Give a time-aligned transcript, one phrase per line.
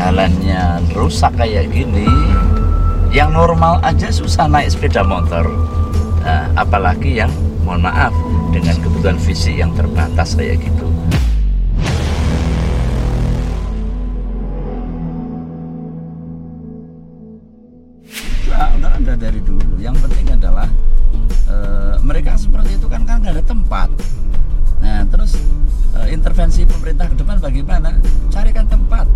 [0.00, 2.08] jalannya rusak kayak gini
[3.12, 5.44] yang normal aja susah naik sepeda motor.
[6.24, 7.28] Nah, apalagi yang
[7.68, 8.08] mohon maaf
[8.48, 10.88] dengan kebutuhan fisik yang terbatas kayak gitu.
[18.48, 20.68] Nah, udah dari dulu yang penting adalah
[21.44, 23.92] eh, mereka seperti itu kan kan nggak ada tempat
[25.00, 25.32] nah terus
[25.96, 27.96] eh, intervensi pemerintah ke depan bagaimana
[28.28, 29.08] carikan tempat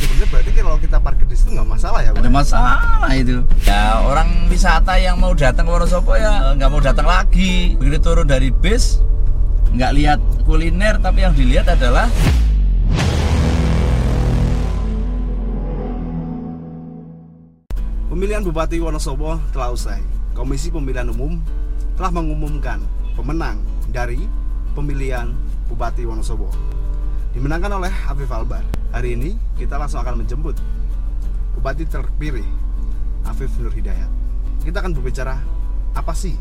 [0.00, 2.24] Sebenarnya berarti kalau kita parkir di situ nggak masalah ya, Pak?
[2.24, 7.04] ada masalah itu ya orang wisata yang mau datang ke Wonosobo ya nggak mau datang
[7.04, 9.04] lagi begitu turun dari bis
[9.76, 10.18] nggak lihat
[10.48, 12.08] kuliner tapi yang dilihat adalah
[18.08, 20.00] Pemilihan Bupati Wonosobo telah usai.
[20.32, 21.36] Komisi Pemilihan Umum
[22.00, 22.80] telah mengumumkan
[23.12, 23.60] pemenang
[23.92, 24.24] dari
[24.76, 25.32] pemilihan
[25.72, 26.52] Bupati Wonosobo.
[27.32, 28.60] Dimenangkan oleh Afif Albar.
[28.92, 30.60] Hari ini kita langsung akan menjemput
[31.56, 32.44] Bupati terpilih
[33.24, 34.12] Afif Nur Hidayat.
[34.60, 35.40] Kita akan berbicara
[35.96, 36.36] apa sih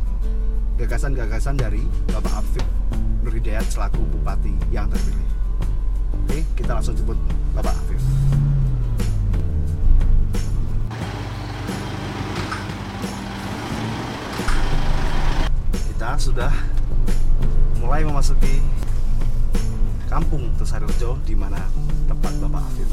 [0.75, 1.80] gagasan-gagasan dari
[2.11, 2.66] Bapak Afif
[3.23, 5.30] Nur Hidayat selaku Bupati yang terpilih.
[6.28, 7.16] Oke, kita langsung jemput
[7.56, 8.03] Bapak Afif.
[15.95, 16.53] kita sudah
[17.86, 18.66] mulai memasuki
[20.09, 21.61] kampung Tesarejo di mana
[22.09, 22.89] tempat Bapak Afif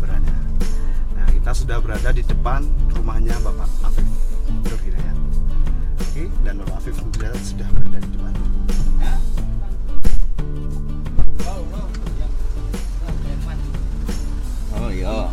[0.00, 0.36] berada.
[1.12, 2.64] Nah, kita sudah berada di depan
[2.96, 4.08] rumahnya Bapak Afif
[4.48, 5.16] Nur Hidayat.
[6.00, 8.32] Oke, dan Bapak Afif Nur Hidayat sudah berada di depan.
[14.80, 15.28] oh iya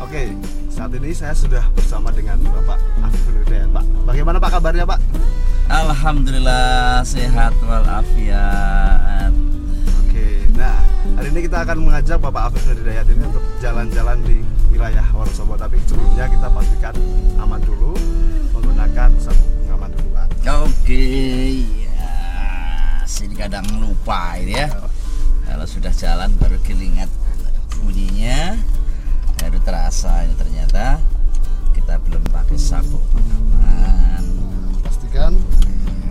[0.00, 0.32] Oke,
[0.72, 3.68] saat ini saya sudah bersama dengan Bapak Afif Hidayat.
[3.76, 5.00] Pak, bagaimana Pak kabarnya Pak?
[5.68, 9.32] Alhamdulillah sehat walafiat
[10.04, 10.80] Oke, nah
[11.16, 14.40] hari ini kita akan mengajak Bapak Afif Hidayat ini untuk jalan-jalan di
[14.72, 15.60] wilayah Wonosobo.
[15.60, 16.96] Tapi sebelumnya kita pastikan
[17.36, 17.92] aman dulu
[18.56, 20.26] menggunakan sabuk pengaman dulu Pak.
[20.64, 21.04] Oke,
[21.84, 22.16] ya,
[23.04, 24.72] sini kadang lupa ini ya.
[25.44, 27.12] Kalau sudah jalan baru kelingat
[27.76, 28.56] bunyinya,
[29.42, 31.02] baru terasa ini ternyata
[31.74, 34.22] kita belum pakai sabuk pengaman.
[34.86, 35.34] Pastikan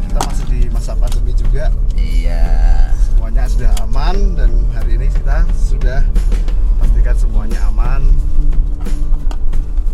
[0.03, 6.03] kita masih di masa pandemi juga, Iya, semuanya sudah aman dan hari ini kita sudah
[6.75, 8.03] pastikan semuanya aman.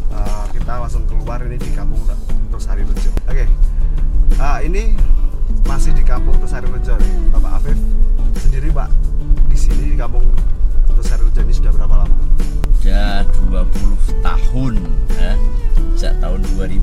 [0.10, 2.02] Eh, kita langsung keluar ini di kampung
[2.50, 3.14] Tosari Rejo.
[3.30, 3.46] Oke,
[4.42, 4.98] Ah, ini
[5.62, 7.78] masih di kampung Tosari Rejo nih, Bapak Afif
[8.42, 8.90] sendiri Pak
[9.46, 10.26] di sini di kampung
[10.98, 12.16] Tosari Rejo ini sudah berapa lama?
[12.82, 13.22] sudah
[13.54, 14.74] 20 tahun
[15.14, 15.34] ya.
[15.94, 16.82] Sejak tahun 2000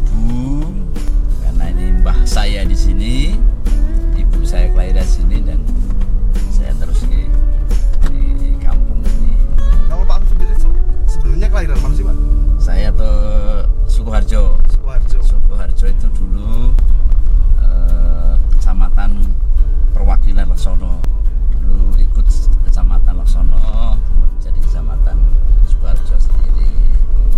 [1.42, 3.34] karena ini mbah saya di sini,
[4.14, 5.58] ibu saya kelahiran sini dan
[6.54, 7.26] saya terus di,
[8.14, 9.34] di kampung ini.
[9.90, 10.54] Kalau Pak sendiri
[11.10, 12.16] sebelumnya kelahiran mana sih Pak?
[12.62, 13.18] Saya tuh
[13.90, 14.54] Sukoharjo.
[14.70, 15.18] Sukoharjo.
[15.26, 16.70] Sukoharjo itu dulu
[17.66, 19.26] eh, kecamatan
[19.90, 21.02] perwakilan Laksono.
[21.58, 22.26] Dulu ikut
[22.74, 23.54] kecamatan Laksono,
[24.02, 25.14] kemudian jadi kecamatan
[25.70, 26.66] Sukoharjo sendiri.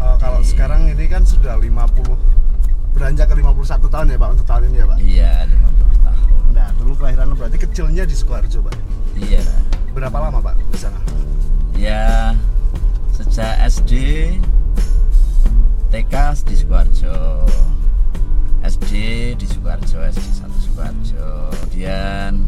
[0.00, 2.16] Eh, kalau sekarang ini kan sudah 50
[2.97, 4.97] beranjak ke 51 tahun ya Pak untuk tahun ini ya Pak.
[4.97, 6.41] Iya, 50 tahun.
[6.56, 8.80] Nah, dulu kelahiran berarti kecilnya di Sukoharjo, Pak.
[9.12, 9.44] Iya.
[9.92, 11.00] Berapa lama, Pak, di sana?
[11.76, 12.32] Ya
[13.12, 13.92] sejak SD
[15.92, 16.14] TK
[16.48, 17.44] di Sukoharjo
[18.64, 18.92] SD
[19.36, 22.41] di Sukoharjo SD 1 Sukoharjo kemudian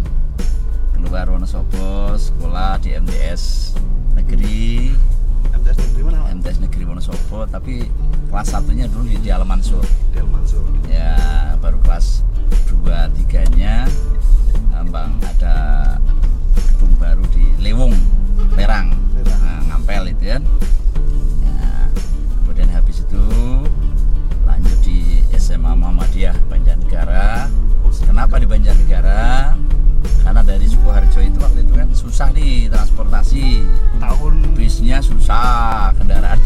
[0.98, 3.72] keluar Wonosobo sekolah di MTS
[4.18, 4.90] negeri
[5.54, 6.26] MTS negeri mana?
[6.34, 7.86] MTS negeri Wonosobo tapi
[8.26, 10.66] kelas satunya dulu di Al Mansur Del Mansur.
[10.90, 11.14] ya
[11.62, 12.26] baru kelas
[12.66, 13.86] 2 tiganya
[14.88, 16.00] Bang ada
[16.56, 17.92] gedung baru di Lewung
[32.18, 33.62] susah nih transportasi.
[34.02, 36.42] Tahun bisnya susah, kendaraan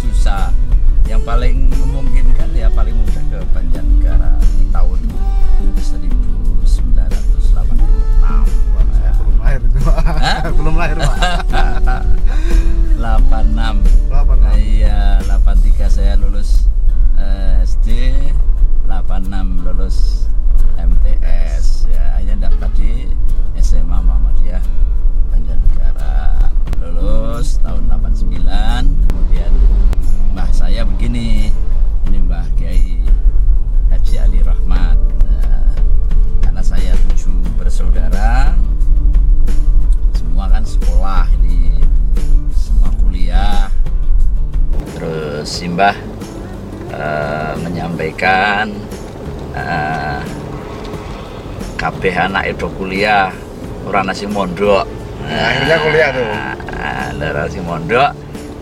[53.02, 53.34] kuliah.
[53.82, 54.86] Orang nasi mondok.
[55.26, 56.26] Nah, akhirnya kuliah tuh.
[56.70, 58.10] Nah, Lara si mondok.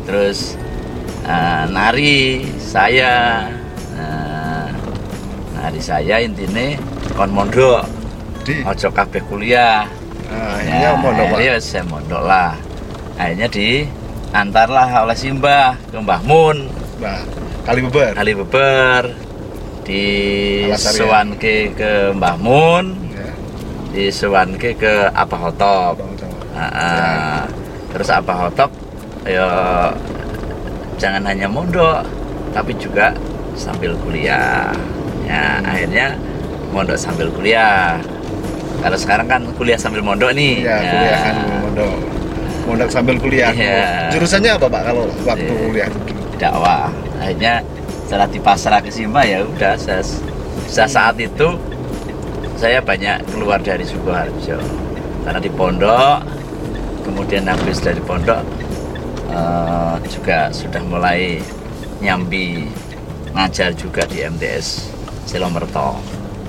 [0.08, 0.56] Terus
[1.28, 3.44] eh, nari saya.
[4.00, 4.66] Eh,
[5.60, 6.72] nari saya intinya
[7.12, 7.84] kon mondok.
[8.48, 8.64] Di?
[8.64, 9.84] Ojo kabeh kuliah.
[10.32, 11.36] Nah, akhirnya mondok Pak.
[11.36, 12.52] akhirnya saya mondok lah.
[13.20, 16.64] Akhirnya diantarlah oleh Simbah ke Mbah Mun.
[16.96, 17.20] Nah,
[17.68, 18.16] kali beber.
[18.16, 19.02] kali beber.
[19.84, 20.04] Di
[20.72, 20.80] ya?
[20.80, 22.99] Sewanke ke Mbah Mun
[23.90, 26.38] Ya, di Sewanke ke Apa Hotop Bang Jawa.
[26.54, 27.38] Ah, ah.
[27.90, 28.70] terus Apa Hotop
[29.26, 29.46] ya
[30.96, 32.06] jangan hanya mondok
[32.50, 33.12] tapi juga
[33.54, 34.70] sambil kuliah
[35.26, 36.14] ya akhirnya
[36.70, 37.98] mondok sambil kuliah
[38.80, 41.96] kalau sekarang kan kuliah sambil mondok nih Ya, kuliah kan mondok.
[42.60, 43.50] Mondok sambil kuliah.
[43.50, 44.14] Iya.
[44.14, 45.62] Jurusannya apa Pak kalau waktu Iya.
[45.66, 45.88] kuliah?
[46.38, 46.88] dakwah
[47.20, 47.60] akhirnya
[48.06, 50.00] setelah dipasrah ke Simba ya udah saya,
[50.64, 51.58] saya saat itu
[52.60, 54.60] saya banyak keluar dari Sukoharjo
[55.24, 56.20] karena di pondok
[57.08, 58.44] kemudian habis dari pondok
[59.32, 61.40] eh, juga sudah mulai
[62.04, 62.68] nyambi
[63.32, 64.92] ngajar juga di MTS
[65.24, 65.96] Silomerto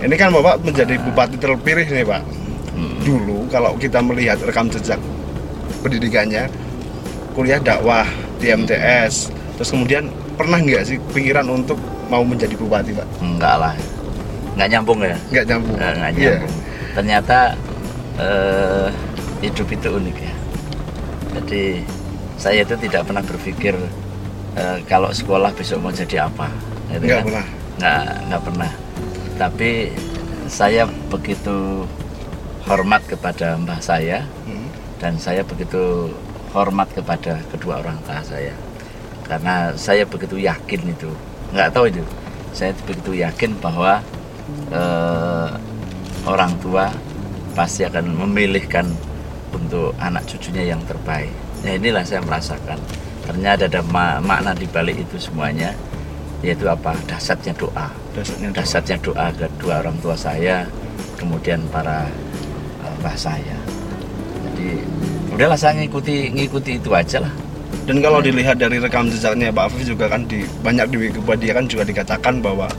[0.02, 2.24] Ini kan Bapak menjadi bupati terpilih nih Pak.
[2.74, 2.98] Hmm.
[3.06, 4.98] Dulu kalau kita melihat rekam jejak
[5.86, 6.50] pendidikannya
[7.38, 8.10] kuliah dakwah
[8.42, 9.30] di MTS,
[9.62, 11.78] terus kemudian pernah nggak sih pikiran untuk
[12.10, 13.08] mau menjadi bupati Pak?
[13.22, 13.78] enggak lah
[14.52, 15.76] nggak nyambung ya Nggak nyambung.
[15.78, 16.30] Eh, nggak Iya.
[16.30, 16.54] nyambung.
[16.92, 17.38] Ternyata
[18.18, 18.88] eh,
[19.42, 20.34] hidup itu unik ya.
[21.40, 21.64] Jadi
[22.36, 23.76] saya itu tidak pernah berpikir
[24.54, 26.52] eh, kalau sekolah besok mau jadi apa.
[26.92, 27.26] Gitu Nggak kan.
[27.26, 27.46] pernah.
[27.78, 28.72] Nggak, nggak pernah.
[29.38, 29.72] Tapi
[30.46, 31.88] saya begitu
[32.62, 34.68] hormat kepada mbah saya Hmm.
[35.00, 36.12] dan saya begitu
[36.52, 38.52] hormat kepada kedua orang tua saya
[39.24, 41.08] karena saya begitu yakin itu
[41.50, 42.04] nggak tahu itu
[42.52, 44.04] saya begitu yakin bahwa
[44.72, 45.50] eh,
[46.26, 46.88] orang tua
[47.52, 48.88] pasti akan memilihkan
[49.52, 51.32] untuk anak cucunya yang terbaik.
[51.62, 52.80] Nah inilah saya merasakan.
[53.28, 55.76] Ternyata ada ma- makna di balik itu semuanya
[56.42, 56.98] yaitu apa?
[57.06, 57.88] Dasarnya doa.
[58.18, 58.58] Dasarnya doa.
[58.58, 60.66] dasarnya doa kedua orang tua saya
[61.20, 62.08] kemudian para
[62.82, 63.58] eh, mbah saya.
[64.50, 64.82] Jadi
[65.36, 67.34] udahlah saya ngikuti ngikuti itu aja lah.
[67.86, 71.66] Dan kalau dilihat dari rekam jejaknya Pak Afif juga kan di banyak di Wikipedia kan
[71.66, 72.70] juga dikatakan bahwa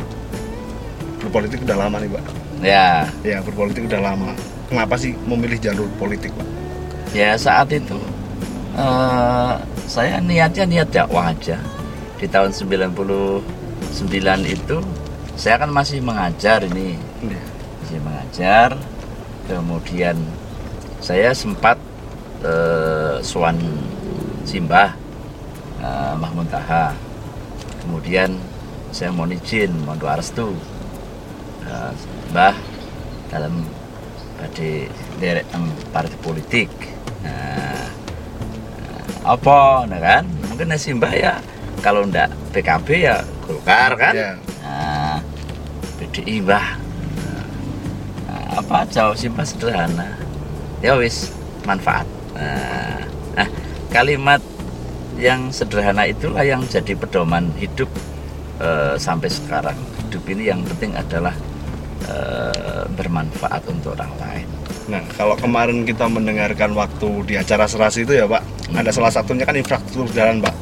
[1.33, 2.25] berpolitik udah lama nih Pak.
[2.61, 2.89] ya
[3.25, 4.37] Ya berpolitik udah lama.
[4.69, 6.45] Kenapa sih memilih jalur politik Pak?
[7.13, 7.97] ya saat itu
[8.73, 9.53] eh,
[9.85, 11.61] saya niatnya niat dakwah aja
[12.17, 13.45] di tahun 99
[14.49, 14.77] itu
[15.37, 17.43] saya kan masih mengajar ini Iya.
[17.85, 18.69] masih mengajar
[19.45, 20.17] kemudian
[21.05, 21.77] saya sempat
[22.41, 23.61] eh, Swan
[24.49, 24.97] Simbah
[25.85, 26.97] eh, Mbah Muntaha
[27.85, 28.41] kemudian
[28.89, 30.57] saya mohon izin mohon doa restu
[32.33, 32.57] Mbah
[33.33, 33.65] dalam
[34.53, 34.85] di
[35.23, 35.47] derek
[35.95, 36.69] partai politik.
[37.23, 37.87] Nah,
[38.83, 40.25] eh, apa nah kan?
[40.51, 41.39] Mungkin Simbah ya
[41.81, 44.15] kalau ndak PKB ya Golkar kan?
[44.15, 44.33] Iya.
[44.63, 45.19] Nah,
[45.99, 46.79] PDI bah
[48.27, 50.19] Nah, apa jauh simpel sederhana.
[50.83, 51.31] Ya wis
[51.63, 52.05] manfaat.
[52.35, 53.07] Nah,
[53.39, 53.49] nah,
[53.95, 54.43] kalimat
[55.15, 57.89] yang sederhana itulah yang jadi pedoman hidup
[58.59, 59.79] eh, sampai sekarang.
[60.07, 61.33] Hidup ini yang penting adalah
[62.13, 64.47] eh, bermanfaat untuk orang lain
[64.91, 68.43] Nah, kalau kemarin kita mendengarkan waktu di acara serasi itu ya Pak,
[68.75, 70.55] ada salah satunya kan infrastruktur jalan Pak.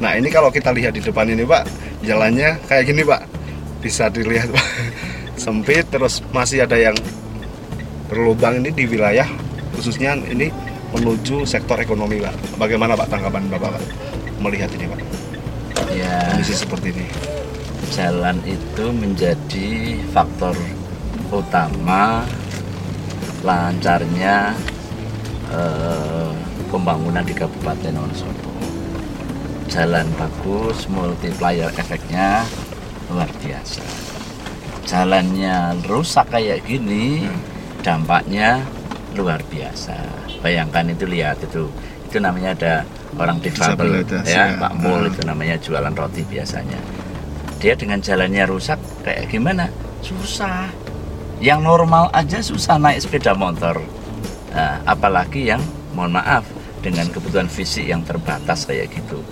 [0.00, 1.68] Nah, ini kalau kita lihat di depan ini Pak,
[2.00, 3.28] jalannya kayak gini Pak.
[3.84, 4.66] Bisa dilihat Pak.
[5.42, 6.96] Sempit terus masih ada yang
[8.08, 9.28] berlubang ini di wilayah
[9.76, 10.48] khususnya ini
[10.96, 12.56] menuju sektor ekonomi Pak.
[12.56, 13.84] Bagaimana Pak tanggapan Bapak Pak
[14.40, 15.00] melihat ini Pak?
[15.94, 17.06] ya Kondisi seperti ini.
[17.88, 20.52] jalan itu menjadi faktor
[21.30, 22.24] utama
[23.44, 24.52] lancarnya
[25.52, 26.30] eh,
[26.68, 28.50] pembangunan di Kabupaten Wonosobo.
[29.68, 32.44] Jalan bagus, multiplier efeknya
[33.12, 33.84] luar biasa.
[34.88, 37.28] Jalannya rusak kayak gini,
[37.84, 38.64] dampaknya
[39.12, 39.96] luar biasa.
[40.40, 41.68] Bayangkan itu lihat itu,
[42.08, 42.74] itu namanya ada
[43.20, 44.44] orang difabel ya, ya.
[44.56, 45.10] Pak Mul Ah.
[45.12, 46.80] itu namanya jualan roti biasanya.
[47.60, 49.68] Dia dengan jalannya rusak kayak gimana?
[50.00, 50.72] Susah.
[51.38, 53.78] Yang normal aja susah naik sepeda motor.
[54.50, 55.62] Nah, apalagi yang
[55.94, 56.42] mohon maaf
[56.82, 59.22] dengan kebutuhan fisik yang terbatas kayak gitu.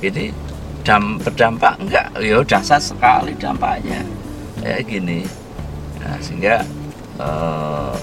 [0.00, 0.32] Ini
[0.80, 2.16] dam, berdampak enggak?
[2.16, 4.00] Ya dasar sekali dampaknya.
[4.64, 5.20] Kayak gini.
[6.00, 6.64] Nah, sehingga
[7.20, 7.94] eh,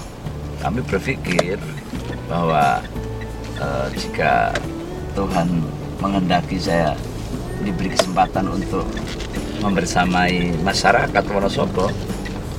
[0.62, 1.58] kami berpikir
[2.30, 2.78] bahwa
[3.58, 4.54] eh, jika
[5.18, 5.66] Tuhan
[5.98, 6.94] mengendaki saya
[7.66, 8.86] diberi kesempatan untuk
[9.58, 11.90] membersamai masyarakat Wonosobo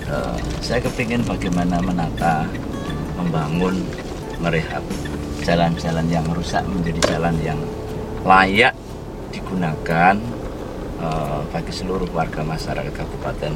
[0.10, 2.46] eh, saya kepingin bagaimana menata
[3.16, 3.86] membangun
[4.40, 4.84] merehab
[5.44, 7.60] jalan-jalan yang rusak menjadi jalan yang
[8.26, 8.74] layak
[9.32, 10.16] digunakan
[11.00, 13.54] eh, bagi seluruh warga masyarakat Kabupaten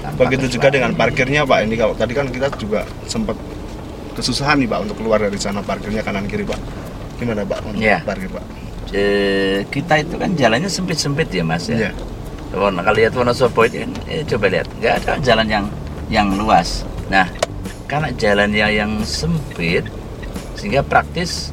[0.00, 1.58] tanpa Begitu juga dengan parkirnya Pak.
[1.68, 3.36] Ini kalau tadi kan kita juga sempat
[4.16, 6.60] kesusahan nih Pak untuk keluar dari sana parkirnya kanan kiri Pak.
[7.20, 8.00] Gimana Pak untuk Iya.
[8.04, 8.44] parkir Pak?
[8.92, 11.88] Eh, kita itu kan jalannya sempit-sempit ya mas ya.
[11.88, 11.90] Iya.
[12.52, 15.66] Kalau kalau lihat Wonosobo itu kan, eh, coba lihat, nggak ada jalan yang
[16.12, 16.84] yang luas.
[17.08, 17.24] Nah,
[17.88, 19.88] karena jalannya yang sempit,
[20.52, 21.48] sehingga praktis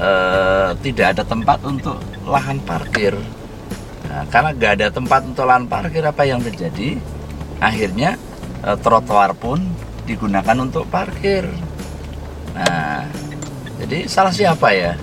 [0.00, 3.12] eh, tidak ada tempat untuk lahan parkir.
[4.08, 6.96] Nah, karena nggak ada tempat untuk lahan parkir, apa yang terjadi?
[7.60, 8.16] Akhirnya
[8.64, 9.60] eh, trotoar pun
[10.08, 11.44] digunakan untuk parkir.
[12.56, 13.04] Nah,
[13.84, 14.96] jadi salah siapa ya?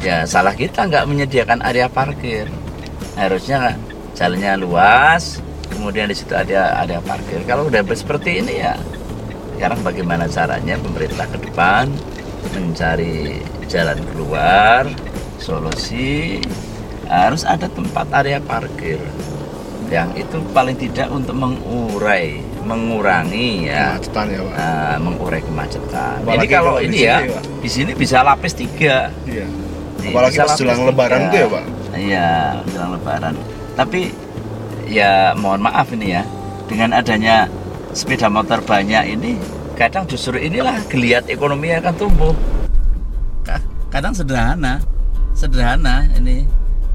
[0.00, 2.48] Ya salah kita nggak menyediakan area parkir.
[3.12, 3.76] Harusnya
[4.16, 7.44] jalannya luas, kemudian di situ ada area parkir.
[7.44, 8.74] Kalau udah seperti ini ya,
[9.54, 11.92] sekarang bagaimana caranya pemerintah ke depan
[12.56, 14.88] mencari jalan keluar,
[15.36, 16.40] solusi
[17.06, 18.98] harus ada tempat area parkir
[19.86, 24.54] yang itu paling tidak untuk mengurai, mengurangi ya Kemacetan ya Pak.
[24.58, 26.16] Nah, mengurai kemacetan.
[26.26, 27.16] Apalagi ini kalau ini ya,
[27.62, 29.14] di sini bisa lapis tiga.
[29.22, 29.46] Iya.
[30.10, 31.64] Apalagi pas jelang lebaran tuh ya Pak.
[31.94, 32.30] Iya,
[32.74, 33.34] jelang lebaran.
[33.76, 34.08] Tapi
[34.88, 36.24] ya mohon maaf ini ya,
[36.64, 37.44] dengan adanya
[37.92, 39.36] sepeda motor banyak ini,
[39.76, 42.32] kadang justru inilah geliat ekonomi akan tumbuh.
[43.44, 43.60] Ka-
[43.92, 44.80] Kadang sederhana,
[45.36, 46.48] sederhana ini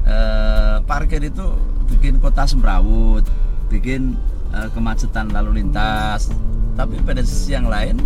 [0.04, 1.54] eh, parkir itu
[1.86, 3.22] bikin kota semrawut,
[3.70, 4.18] bikin
[4.50, 6.34] eh, kemacetan lalu lintas.
[6.74, 8.00] Tapi pada sisi yang lain,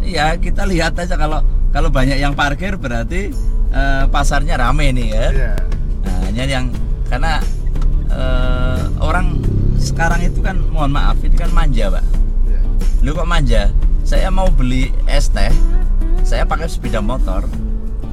[0.00, 1.42] iya kita lihat aja kalau
[1.74, 3.34] kalau banyak yang parkir berarti
[3.74, 5.26] eh, pasarnya rame nih ya.
[5.28, 5.52] Iya.
[6.04, 6.66] Nah, hanya yang
[7.14, 7.38] karena
[8.10, 9.38] eh, orang
[9.78, 12.02] sekarang itu kan mohon maaf ini kan manja pak.
[12.42, 12.60] Iya.
[13.06, 13.70] Lu kok manja?
[14.02, 15.54] Saya mau beli es teh,
[16.26, 17.46] saya pakai sepeda motor.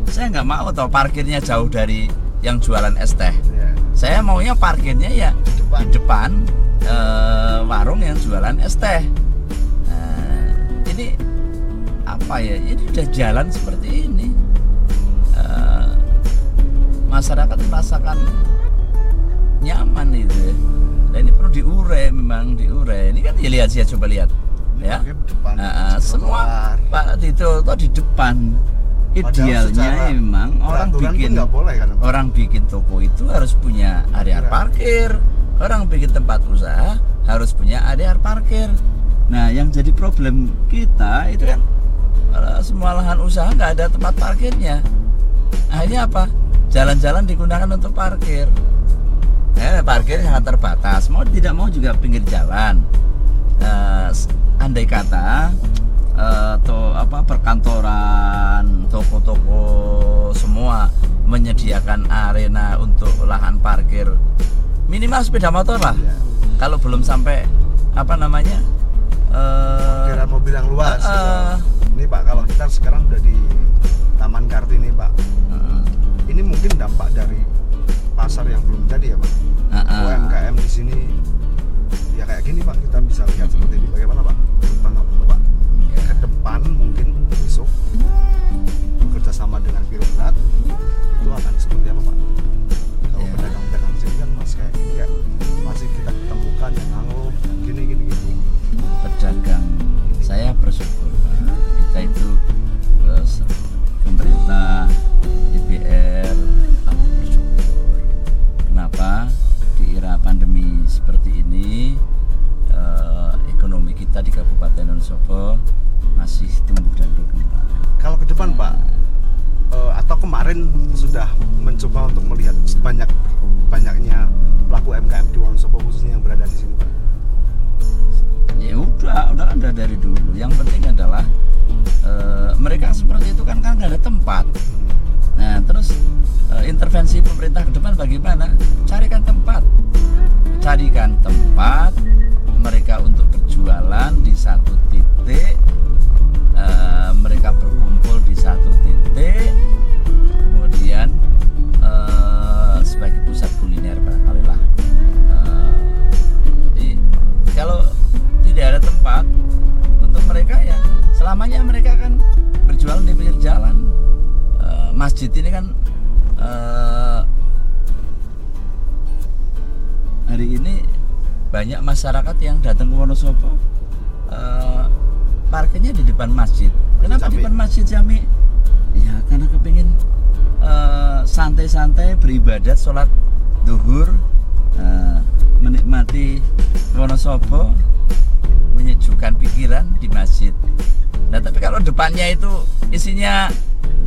[0.06, 2.14] Saya nggak mau tau parkirnya jauh dari
[2.46, 3.34] yang jualan es teh.
[3.34, 3.74] Iya.
[3.98, 5.82] Saya maunya parkirnya ya Depan.
[5.82, 6.30] di depan
[6.86, 9.02] eh, warung yang jualan es teh.
[9.90, 10.54] Nah,
[10.94, 11.18] ini
[12.06, 12.54] apa ya?
[12.54, 14.30] Ini udah jalan seperti ini.
[15.34, 15.90] Eh,
[17.10, 18.22] masyarakat merasakan
[19.62, 20.38] nyaman itu.
[20.38, 20.54] ya.
[21.12, 23.12] Nah, ini perlu diurai memang diurai.
[23.14, 24.30] Ini kan ya lihat sih coba lihat.
[24.80, 24.98] Ini Ya.
[25.06, 25.54] depan.
[25.56, 26.42] Nah, ah, semua.
[26.90, 28.36] Pak itu tuh di depan.
[29.12, 34.48] Idealnya memang orang bikin boleh kan orang bikin toko itu harus punya area Iya.
[34.48, 35.10] parkir.
[35.60, 36.96] Orang bikin tempat usaha
[37.28, 38.72] harus punya area parkir.
[39.28, 41.60] Nah, yang jadi problem kita itu kan
[42.32, 44.80] eh, semua lahan usaha nggak ada tempat parkirnya.
[45.68, 46.32] Akhirnya apa?
[46.72, 48.48] Jalan-jalan digunakan untuk parkir.
[49.54, 51.08] Eh, parkir sangat terbatas.
[51.08, 52.82] Mau tidak mau juga pinggir jalan.
[53.58, 54.28] Eh, s-
[54.58, 55.52] andai kata
[56.14, 59.64] eh, to, apa perkantoran, toko-toko
[60.32, 60.90] semua
[61.24, 64.12] menyediakan arena untuk lahan parkir
[64.86, 65.96] minimal sepeda motor lah.
[65.96, 66.14] Iya.
[66.58, 67.48] Kalau belum sampai
[67.94, 68.60] apa namanya?
[69.32, 71.00] Parkiran mobil yang luas.
[71.00, 71.32] eh, gitu.
[71.92, 73.36] Ini Pak kalau kita sekarang udah di
[74.16, 75.12] Taman Kartini Pak.
[75.50, 75.80] eh,
[76.28, 77.40] Ini mungkin dampak dari
[78.14, 79.32] pasar yang belum jadi ya Pak.
[79.82, 80.98] UMKM di sini
[82.14, 84.36] ya kayak gini Pak kita bisa lihat seperti ini bagaimana Pak
[84.82, 85.40] tanggapan Bapak
[85.90, 86.00] Ya.
[86.08, 87.68] ke depan mungkin besok
[89.00, 90.36] bekerja sama dengan birokrat
[91.18, 92.18] itu akan seperti apa Pak
[93.10, 93.32] kalau Ya.
[93.34, 95.10] pedagang-pedagang sini kan mas kayak gini kayak
[95.62, 97.32] masih kita ketemukan yang ngangguk
[97.62, 98.28] gini gini gitu
[99.02, 99.66] pedagang
[100.20, 101.58] saya bersyukur Pak.
[101.82, 102.28] kita itu
[103.06, 103.24] eh,
[104.02, 104.88] pemerintah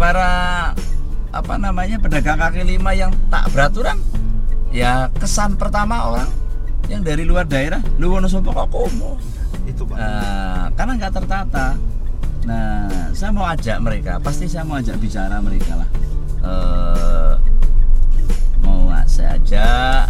[0.05, 0.33] para
[1.33, 3.97] apa namanya pedagang kaki lima yang tak beraturan
[4.69, 6.29] ya kesan pertama orang
[6.93, 9.17] yang dari luar daerah lu Wonosobo kok komo?
[9.65, 9.97] Itu pak.
[9.97, 11.73] Nah, karena nggak tertata.
[12.45, 12.85] Nah
[13.17, 15.89] saya mau ajak mereka pasti saya mau ajak bicara mereka lah.
[16.45, 17.33] Uh,
[18.61, 20.04] mau saya ajak?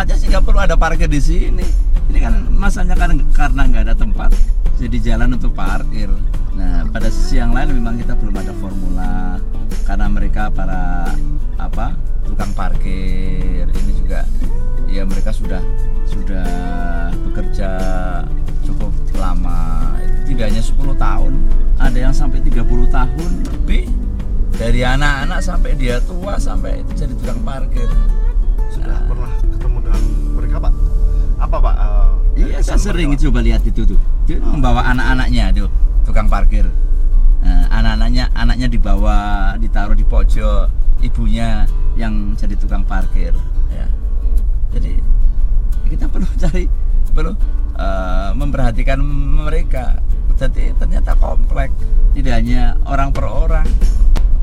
[0.00, 1.66] tempatnya sih nggak perlu ada parkir di sini.
[2.08, 4.32] Ini kan masanya kan karena nggak ada tempat
[4.80, 6.08] jadi jalan untuk parkir.
[6.56, 9.36] Nah pada sisi yang lain memang kita belum ada formula
[9.84, 11.04] karena mereka para
[11.60, 11.92] apa
[12.24, 13.68] tukang parkir.
[13.68, 14.24] Ini juga
[14.88, 15.60] ya mereka sudah
[16.08, 16.48] sudah
[17.28, 17.68] bekerja
[18.64, 20.00] cukup lama.
[20.24, 21.32] Tidak hanya 10 tahun
[21.76, 23.84] ada yang sampai 30 tahun lebih.
[24.56, 27.88] Dari anak-anak sampai dia tua sampai itu jadi tukang parkir.
[28.72, 29.04] Sudah nah.
[29.04, 29.49] pernah
[31.40, 31.74] apa pak?
[31.80, 34.00] Uh, iya eh, saya sering itu coba lihat itu tuh.
[34.28, 34.52] Dia oh.
[34.54, 35.68] membawa anak-anaknya tuh
[36.04, 36.68] tukang parkir.
[37.40, 39.16] Nah, anak-anaknya anaknya dibawa
[39.56, 40.68] ditaruh di pojok
[41.00, 41.64] ibunya
[41.96, 43.32] yang jadi tukang parkir
[43.72, 43.86] ya.
[44.76, 45.00] Jadi
[45.88, 46.68] kita perlu cari
[47.10, 47.32] perlu
[47.80, 49.00] uh, memperhatikan
[49.48, 49.98] mereka.
[50.36, 51.76] Jadi ternyata kompleks
[52.16, 53.66] tidak hanya orang per orang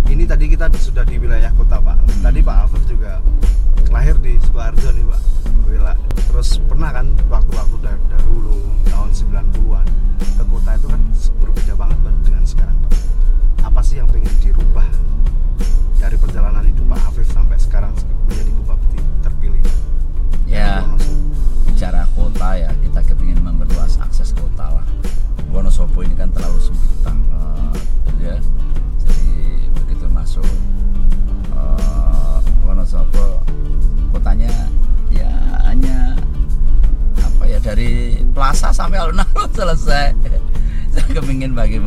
[0.07, 3.19] ini tadi kita sudah di wilayah kota pak tadi pak Afif juga
[3.91, 5.21] lahir di Sukoharjo nih pak
[5.67, 5.93] Wila.
[6.31, 8.55] terus pernah kan waktu-waktu dari dahulu
[8.87, 11.01] tahun 90-an ke kota itu kan
[11.43, 12.91] berbeda banget pak, dengan sekarang pak
[13.67, 14.87] apa sih yang pengen dirubah
[15.99, 17.06] dari perjalanan hidup pak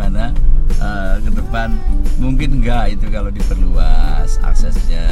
[0.01, 0.33] bagaimana
[0.81, 1.69] uh, eh, ke depan?
[2.17, 5.10] Mungkin enggak itu kalau diperluas aksesnya.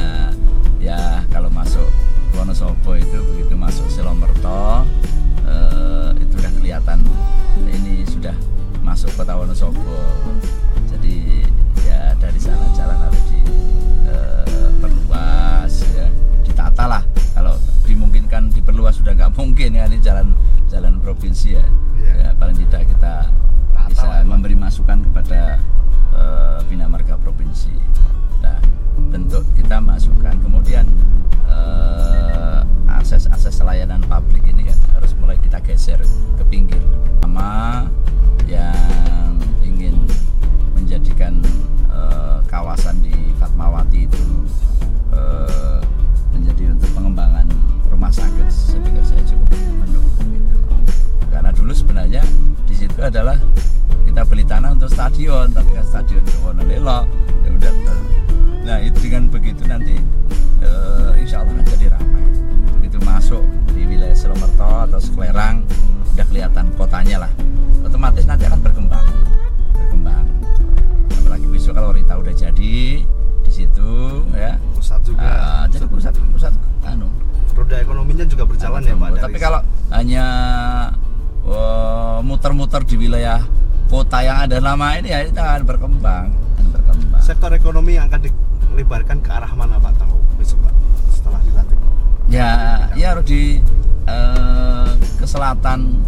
[92.39, 92.51] Ya
[92.95, 93.59] ya harus di
[94.07, 95.99] eh, ke selatan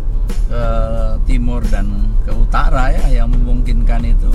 [0.47, 0.63] ke
[1.27, 4.31] timur dan ke utara ya yang memungkinkan itu.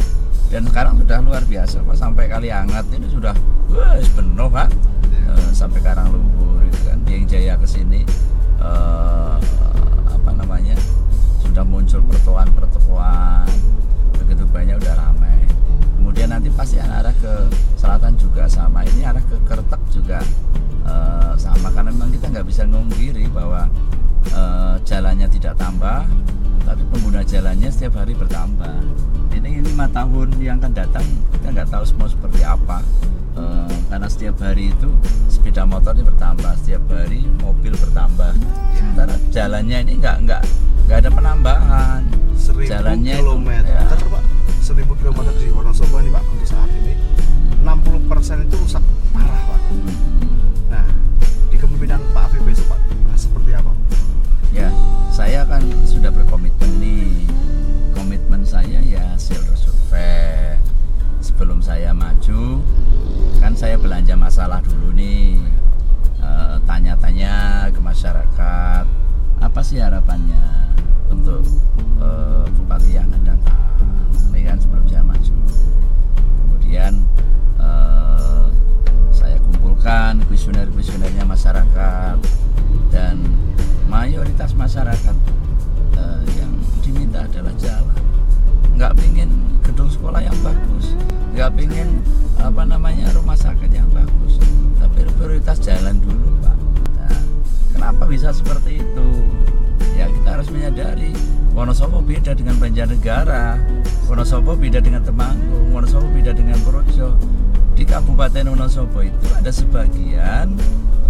[0.46, 1.96] Dan sekarang sudah luar biasa pak.
[1.96, 3.32] Sampai kali hangat ini sudah
[3.72, 4.68] wah penuh pak.
[5.08, 8.04] Eh, sampai karang lumpur itu kan yang jaya ke sini.
[8.60, 9.36] Eh,
[10.04, 10.76] apa namanya
[11.40, 13.48] sudah muncul pertokoan-pertokoan.
[14.20, 15.40] Begitu banyak udah ramai.
[15.96, 17.48] Kemudian nanti pasti arah ke
[17.80, 18.84] selatan juga sama.
[18.84, 20.20] Ini arah ke Kertek juga
[20.86, 23.66] eh, sama karena memang kita nggak bisa ngungkiri bahwa
[24.30, 26.06] eh, jalannya tidak tambah
[26.66, 28.74] tapi pengguna jalannya setiap hari bertambah.
[29.30, 32.82] Ini lima tahun yang akan datang kita nggak tahu semua seperti apa.
[33.36, 34.90] Eh, karena setiap hari itu
[35.30, 38.34] sepeda motornya bertambah setiap hari mobil bertambah.
[38.74, 40.42] Sementara jalannya ini nggak nggak
[40.90, 42.02] nggak ada penambahan.
[42.36, 44.06] Seribu Jalannya itu, kilometer ya.
[44.10, 44.24] pak.
[44.62, 46.94] Seribu kilometer di Wonosobo ini pak untuk saat ini.
[47.62, 48.82] 60% itu rusak
[49.14, 49.60] parah pak.
[49.70, 50.25] Hmm.
[50.76, 50.84] Nah
[51.48, 52.80] di kepemimpinan Pak Afif besok pak
[53.16, 53.72] seperti apa?
[54.52, 54.68] Ya
[55.08, 57.24] saya kan sudah berkomitmen nih.
[57.96, 60.60] Komitmen saya ya hasil survei.
[61.24, 62.60] Sebelum saya maju
[63.40, 65.40] kan saya belanja masalah dulu nih.
[66.20, 68.84] Eh, tanya-tanya ke masyarakat
[69.40, 70.68] apa sih harapannya
[71.08, 71.40] untuk
[72.04, 73.64] eh, bupati yang akan datang?
[74.46, 75.34] Kan sebelum saya maju.
[76.38, 76.92] Kemudian
[77.58, 78.45] eh,
[79.76, 82.18] saya kumpulkan kuesioner-kuesionernya masyarakat
[82.88, 83.20] dan
[83.92, 85.16] mayoritas masyarakat
[85.96, 87.98] eh, yang diminta adalah jalan
[88.76, 89.30] nggak pingin
[89.64, 90.96] gedung sekolah yang bagus
[91.36, 92.00] nggak pingin
[92.40, 94.40] apa namanya rumah sakit yang bagus.
[94.76, 96.56] Tapi prioritas jalan dulu pak.
[97.00, 97.20] Nah,
[97.72, 99.08] kenapa bisa seperti itu?
[99.96, 101.16] Ya kita harus menyadari
[101.56, 103.56] Wonosobo beda dengan Banjarnegara
[104.12, 107.16] Wonosobo beda dengan Temanggung Wonosobo beda dengan Projo
[107.76, 110.56] di Kabupaten Wonosobo itu ada sebagian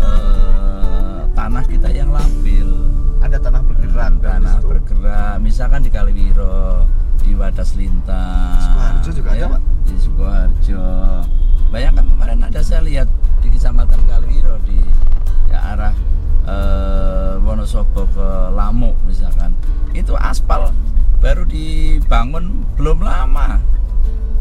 [0.02, 2.90] eh, tanah kita yang labil.
[3.22, 4.66] Ada tanah bergerak dan tanah di situ?
[4.66, 5.34] bergerak.
[5.38, 6.90] Misalkan di Kaliwiro
[7.22, 9.62] di Wadas Lintang Sukoharjo juga ada, Pak?
[9.86, 10.84] di Sukoharjo.
[11.70, 13.06] Bayangkan kemarin ada saya lihat
[13.46, 14.82] di kecamatan Kaliwiro di
[15.46, 15.94] ya, arah
[16.50, 19.54] eh, Wonosobo ke Lamuk misalkan.
[19.94, 20.74] Itu aspal
[21.22, 23.62] baru dibangun belum lama.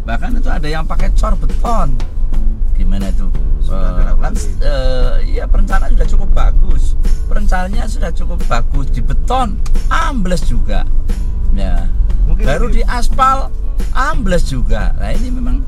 [0.10, 2.15] Bahkan itu ada yang pakai cor beton
[2.76, 3.28] gimana itu?
[3.66, 4.34] Dilakukan kan
[5.26, 6.94] iya perencanaan sudah cukup bagus.
[7.26, 9.58] Perencanaannya sudah cukup bagus di beton
[9.90, 10.86] ambles juga.
[11.56, 11.90] Ya.
[12.30, 13.50] Mungkin baru ini- di aspal
[13.96, 14.94] ambles juga.
[15.00, 15.64] Nah ini memang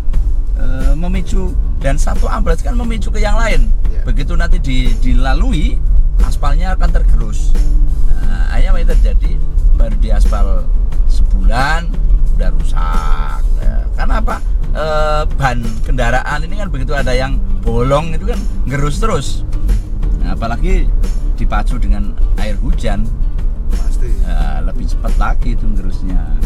[0.58, 3.70] eh, memicu dan satu ambles kan memicu ke yang lain.
[3.94, 4.02] Ya.
[4.04, 5.78] begitu nanti di- dilalui
[6.24, 7.52] aspalnya akan tergerus.
[8.10, 9.32] Nah, akhirnya apa yang terjadi?
[9.78, 10.66] Baru di aspal
[11.06, 11.92] sebulan
[12.36, 13.42] udah rusak.
[13.62, 14.38] Ya, karena apa?
[14.78, 19.28] Eh, ban kendaraan ini kan begitu ada yang bolong itu kan gerus terus.
[20.22, 20.86] Nah, apalagi
[21.34, 23.10] dipacu dengan air hujan.
[23.74, 24.14] Pasti.
[24.22, 26.38] Ya, lebih cepat lagi itu gerusnya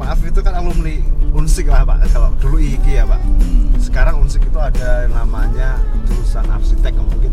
[0.00, 0.02] Hmm.
[0.02, 0.96] Afif itu kan alumni
[1.30, 2.10] Unsik lah pak.
[2.10, 3.20] Kalau dulu IIG ya pak.
[3.22, 3.70] Hmm.
[3.78, 7.30] sekarang Unsik itu ada namanya jurusan arsitek mungkin.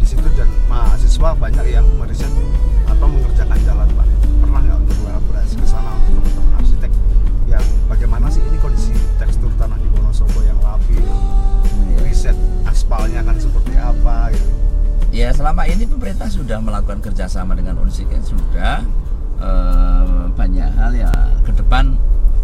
[0.00, 2.30] Di situ dan mahasiswa banyak yang meriset
[2.88, 4.06] atau mengerjakan jalan pak.
[4.40, 6.05] Pernah nggak untuk kolaborasi ke sana
[7.86, 11.02] bagaimana sih ini kondisi tekstur tanah di Wonosobo yang labil
[11.76, 11.98] Iya.
[12.02, 14.50] riset aspalnya kan seperti apa gitu?
[15.10, 18.74] Ya selama ini pemerintah sudah melakukan kerjasama dengan Unsik ya sudah
[19.40, 21.12] eh, banyak hal ya.
[21.42, 21.96] Ke depan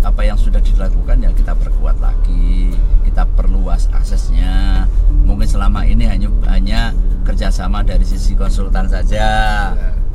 [0.02, 2.74] apa yang sudah dilakukan ya kita perkuat lagi
[3.04, 4.86] kita perluas aksesnya.
[5.22, 6.80] Mungkin selama ini hanya hanya
[7.22, 9.70] kerjasama dari sisi konsultan saja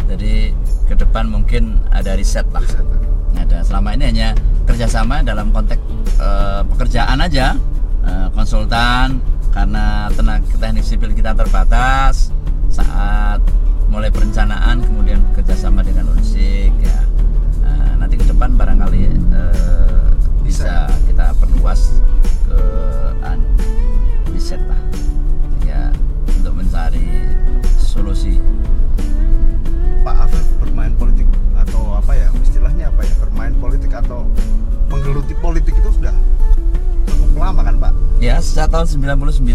[0.06, 0.54] jadi
[0.86, 2.62] ke depan mungkin ada riset lah.
[2.62, 3.08] Riset
[3.38, 4.30] ada selama ini hanya
[4.68, 5.82] kerjasama dalam konteks
[6.20, 7.56] eh, pekerjaan aja.
[8.08, 9.20] Eh, konsultan
[9.52, 12.30] karena tenaga teknik sipil kita terbatas
[12.70, 13.42] saat
[13.88, 17.00] mulai perencanaan kemudian kerjasama dengan unsik ya.
[17.64, 20.08] Nah, nanti ke depan barangkali eh,
[20.44, 22.00] bisa kita perluas
[22.48, 22.60] ke
[23.24, 23.48] anu,
[24.32, 24.82] riset lah.
[25.64, 25.92] Ya
[26.38, 27.34] untuk mencari
[27.80, 28.37] solusi
[30.08, 34.24] Pak Afif bermain politik atau apa ya istilahnya apa ya bermain politik atau
[34.88, 36.16] menggeluti politik itu sudah
[37.04, 39.52] cukup lama kan Pak Ya, sejak tahun 99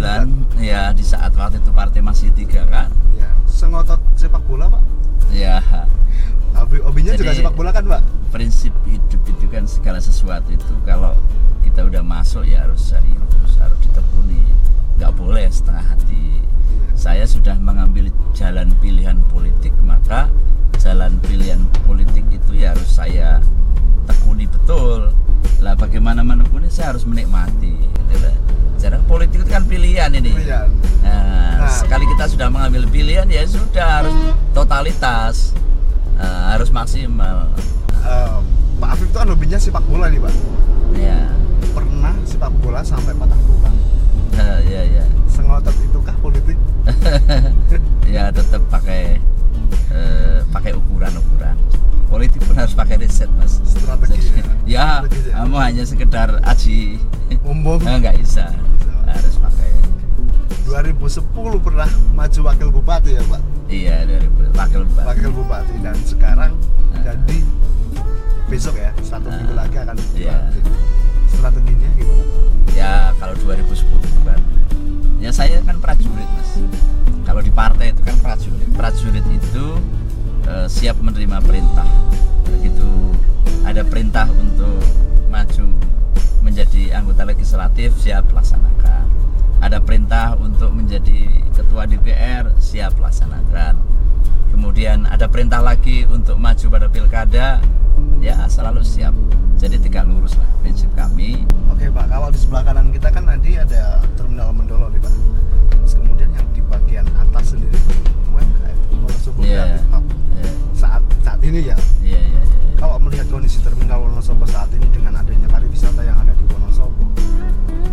[0.60, 2.92] ya di saat waktu itu partai masih tiga kan.
[3.12, 4.82] ya sengotot sepak bola Pak
[5.32, 5.64] Ya,
[6.52, 10.74] Hobi hobinya juga Jadi- sepak bola kan Pak prinsip hidup itu kan segala sesuatu itu
[10.84, 11.16] kalau
[11.64, 13.24] kita udah masuk ya harus serius,
[13.56, 14.44] harus ditekuni.
[14.94, 16.44] nggak boleh setengah hati.
[16.94, 20.30] Saya sudah mengambil jalan pilihan politik, maka
[20.78, 23.42] jalan pilihan politik itu ya harus saya
[24.06, 25.10] tekuni betul.
[25.58, 27.74] Lah bagaimana menekuni saya harus menikmati.
[28.10, 28.28] Gitu
[28.82, 30.66] Banjarnegara politik itu kan pilihan ini Pilihan.
[31.06, 31.70] Nah, Nah.
[31.70, 34.14] sekali kita sudah mengambil pilihan ya sudah harus
[34.50, 35.54] totalitas
[36.18, 37.46] Eh, harus maksimal
[38.02, 38.36] Eh,
[38.78, 40.34] Pak Afif itu kan hobinya sepak bola nih Pak.
[40.98, 41.30] ya
[41.70, 43.76] Pernah sepak bola sampai patah tulang.
[44.34, 46.41] Eh, ya ya Sengotot itukah politik?
[48.14, 49.16] ya tetap pakai
[49.88, 51.56] eh, pakai ukuran-ukuran
[52.06, 55.34] politik pun harus pakai riset mas Strategi ya Strategi ya.
[55.38, 57.00] kamu hanya sekedar aji
[57.42, 57.80] Umum.
[57.88, 58.52] Nggak bisa
[59.04, 59.70] harus pakai
[60.66, 61.24] 2010
[61.58, 63.40] pernah maju wakil bupati ya Pak.
[63.66, 66.52] iya dari wakil bupati Wakil bupati dan sekarang
[66.92, 67.00] Nah.
[67.02, 67.38] jadi
[68.46, 69.36] besok ya satu Nah.
[69.38, 70.36] minggu lagi akan Iya.
[70.52, 70.64] dilantik.
[71.26, 72.24] Strateginya gimana?
[72.70, 73.88] Ya kalau 2010
[74.22, 74.36] kan
[75.22, 76.58] ya saya kan prajurit mas.
[77.22, 78.66] Kalau di partai itu kan prajurit.
[78.74, 79.66] Prajurit itu
[80.50, 81.86] eh, siap menerima perintah.
[82.50, 83.14] Begitu
[83.62, 84.82] ada perintah untuk
[85.30, 85.66] maju
[86.42, 89.06] menjadi anggota legislatif siap laksanakan.
[89.62, 93.78] Ada perintah untuk menjadi ketua DPR siap laksanakan.
[94.50, 97.62] Kemudian ada perintah lagi untuk maju pada pilkada
[98.18, 99.14] ya selalu siap.
[99.62, 101.46] Jadi tiga lurus lah prinsip kami
[101.82, 105.10] Oke Pak, kalau di sebelah kanan kita kan nanti ada terminal Mendolo nih Pak.
[105.82, 107.94] Terus kemudian yang di bagian atas sendiri itu
[108.30, 109.66] UMKM, Wonosobo Iya.
[109.66, 110.04] Creative Hub.
[110.38, 111.74] Ya, Saat saat ini ya,
[112.06, 112.42] iya, iya, iya.
[112.78, 117.02] kalau melihat kondisi terminal Wonosobo saat ini dengan adanya pariwisata yang ada di Wonosobo,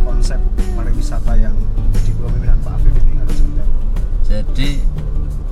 [0.05, 0.37] konsep
[0.77, 1.57] pariwisata yang
[1.89, 3.73] di kepemimpinan Pak Afif ini harus seperti apa?
[4.21, 4.69] Jadi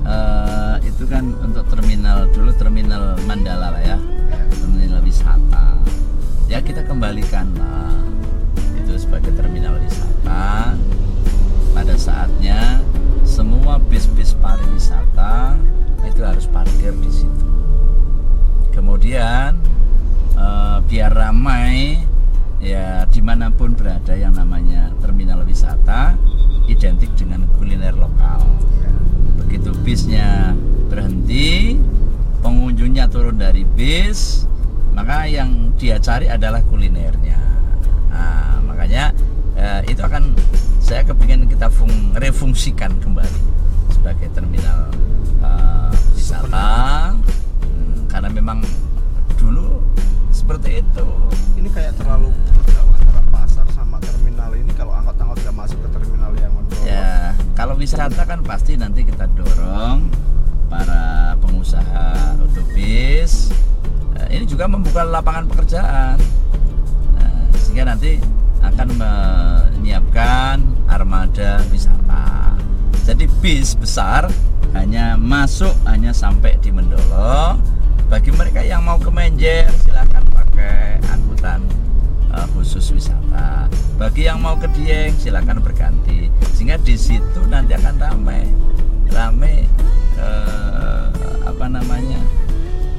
[0.06, 3.98] eh, itu kan untuk terminal dulu terminal Mandala lah ya,
[4.30, 4.46] Ya.
[4.46, 5.74] terminal wisata.
[6.46, 8.07] Ya kita kembalikan lah
[9.18, 10.78] sebagai terminal wisata.
[11.74, 12.78] Pada saatnya
[13.26, 15.58] semua bis-bis pariwisata
[16.06, 17.46] itu harus parkir di situ.
[18.70, 19.58] Kemudian
[20.38, 21.98] eh, biar ramai
[22.62, 26.14] ya di mana pun berada yang namanya terminal wisata
[26.70, 28.42] identik dengan kuliner lokal
[29.38, 30.54] begitu bisnya
[30.90, 31.78] berhenti
[32.42, 34.46] pengunjungnya turun dari bis
[34.90, 37.38] maka yang dia cari adalah kulinernya
[38.10, 38.57] nah
[38.88, 39.12] makanya
[39.52, 40.32] eh, itu akan
[40.80, 43.36] saya kepingin kita fung- refungsikan kembali
[43.92, 44.88] sebagai terminal
[45.44, 47.12] eh, wisata
[47.68, 48.64] Hmm, karena memang
[49.36, 49.84] dulu
[50.32, 51.06] seperti itu
[51.54, 52.32] Ini kayak terlalu
[52.64, 56.88] jauh antara pasar sama terminal ini kalau angkot-angkot nggak masuk ke terminal yang Mendolo.
[56.88, 60.08] Ya, kalau wisata kan pasti nanti kita dorong
[60.72, 62.08] para pengusaha
[62.40, 63.52] otobis.
[64.16, 66.16] Eh, ini juga membuka lapangan pekerjaan,
[67.12, 68.16] Nah, sehingga nanti
[68.62, 72.56] akan menyiapkan armada wisata.
[73.08, 74.28] Jadi bis besar
[74.76, 77.56] hanya masuk hanya sampai di Mendolo.
[78.08, 81.60] Bagi mereka yang mau ke Menjer silahkan pakai angkutan
[82.32, 83.68] eh, khusus wisata.
[84.00, 86.32] Bagi yang mau ke Dieng silakan berganti.
[86.56, 88.44] Sehingga di situ nanti akan ramai,
[89.12, 89.64] ramai
[90.16, 91.06] eh,
[91.44, 92.20] apa namanya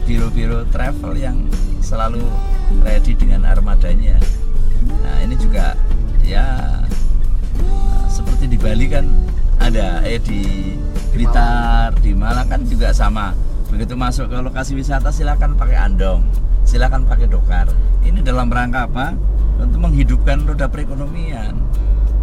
[0.10, 1.38] biro-biro travel yang
[1.86, 2.26] selalu
[2.82, 4.18] ready dengan armadanya.
[4.88, 5.76] Nah ini juga
[6.24, 6.46] ya
[8.08, 9.06] seperti di Bali kan
[9.60, 10.76] ada, eh di
[11.12, 13.36] Blitar, di Malang kan juga sama.
[13.68, 16.24] Begitu masuk ke lokasi wisata silakan pakai andong,
[16.64, 17.68] silakan pakai dokar.
[18.02, 19.14] Ini dalam rangka apa?
[19.60, 21.54] Untuk menghidupkan roda perekonomian.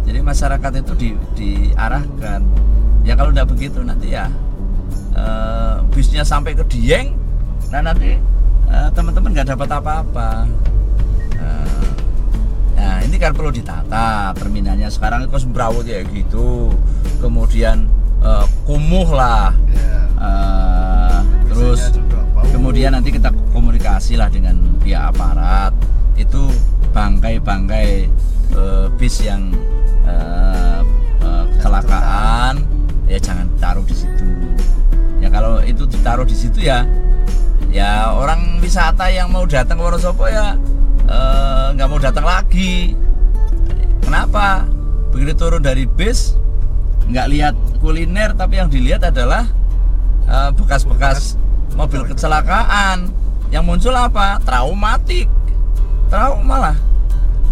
[0.07, 2.41] Jadi masyarakat itu di, diarahkan.
[3.05, 4.27] Ya kalau tidak begitu nanti ya
[5.15, 7.15] eh, bisnya sampai ke Dieng,
[7.71, 8.19] nah nanti
[8.67, 10.49] eh, teman-teman nggak dapat apa-apa.
[12.77, 16.69] Nah ini kan perlu ditata terminalnya sekarang itu sembrawut ya gitu.
[17.17, 17.89] Kemudian
[18.21, 19.51] eh, kumuh lah.
[19.73, 19.97] Ya.
[20.17, 22.45] Eh, terus Biasanya juga bau.
[22.53, 25.73] kemudian nanti kita komunikasi lah dengan pihak aparat
[26.13, 26.49] itu
[26.93, 28.05] bangkai-bangkai
[28.53, 29.49] eh, bis yang
[30.05, 30.81] eh,
[31.21, 32.61] eh, kecelakaan
[33.07, 34.27] ya jangan taruh di situ
[35.17, 36.83] ya kalau itu ditaruh di situ ya
[37.69, 40.53] ya orang wisata yang mau datang ke Wonosobo ya
[41.07, 42.93] eh, nggak mau datang lagi.
[44.03, 44.63] Kenapa?
[45.11, 46.35] Begitu turun dari bis
[47.07, 49.47] nggak lihat kuliner tapi yang dilihat adalah
[50.27, 51.39] eh, bekas-bekas
[51.75, 53.11] mobil kecelakaan.
[53.47, 54.43] Yang muncul apa?
[54.43, 55.31] Traumatik.
[56.11, 56.77] Trauma lah.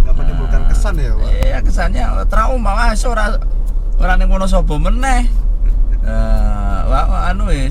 [0.03, 1.29] Nggak menimbulkan kesan ya Pak?
[1.43, 2.71] iya kesannya trauma.
[2.75, 3.39] Wah seorang
[3.99, 5.27] orang yang Wonosobo meneh.
[6.05, 7.65] Eh, wah, wah, anu ya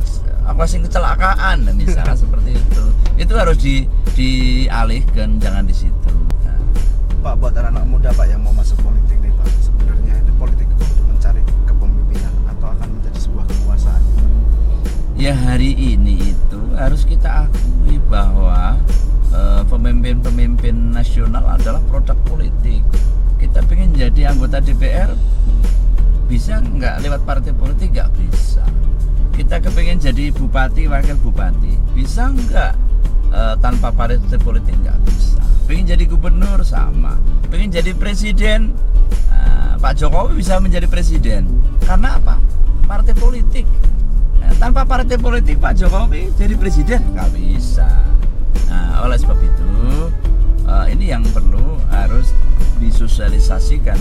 [0.44, 2.84] apa sih kecelakaan misalnya seperti itu
[3.14, 6.12] itu harus di dialihkan jangan di situ.
[6.42, 6.58] Nah,
[7.22, 10.82] Pak buat anak-anak muda Pak yang mau masuk politik nih Pak sebenarnya itu politik itu
[10.82, 14.02] untuk mencari kepemimpinan atau akan menjadi sebuah kekuasaan?
[14.02, 14.28] Pak?
[15.14, 18.76] ya hari ini itu harus kita akui bahwa
[19.30, 22.82] eh, pemimpin-pemimpin nasional adalah produk politik.
[23.38, 25.14] Kita kita pengen jadi anggota DPR
[26.26, 27.94] bisa nggak lewat partai politik?
[27.94, 28.66] Nggak bisa.
[29.30, 32.74] Kita kepengen jadi bupati wakil bupati bisa nggak
[33.34, 35.42] eh, tanpa partai politik nggak bisa.
[35.66, 37.18] Pengen jadi gubernur sama.
[37.50, 38.72] Pengen jadi presiden
[39.34, 41.50] eh, Pak Jokowi bisa menjadi presiden.
[41.82, 42.38] Karena apa?
[42.86, 43.66] Partai politik.
[44.38, 47.88] Eh, tanpa partai politik Pak Jokowi jadi presiden nggak bisa.
[48.70, 49.72] Nah oleh sebab itu
[50.70, 52.30] eh, ini yang perlu harus
[52.78, 53.98] disosialisasikan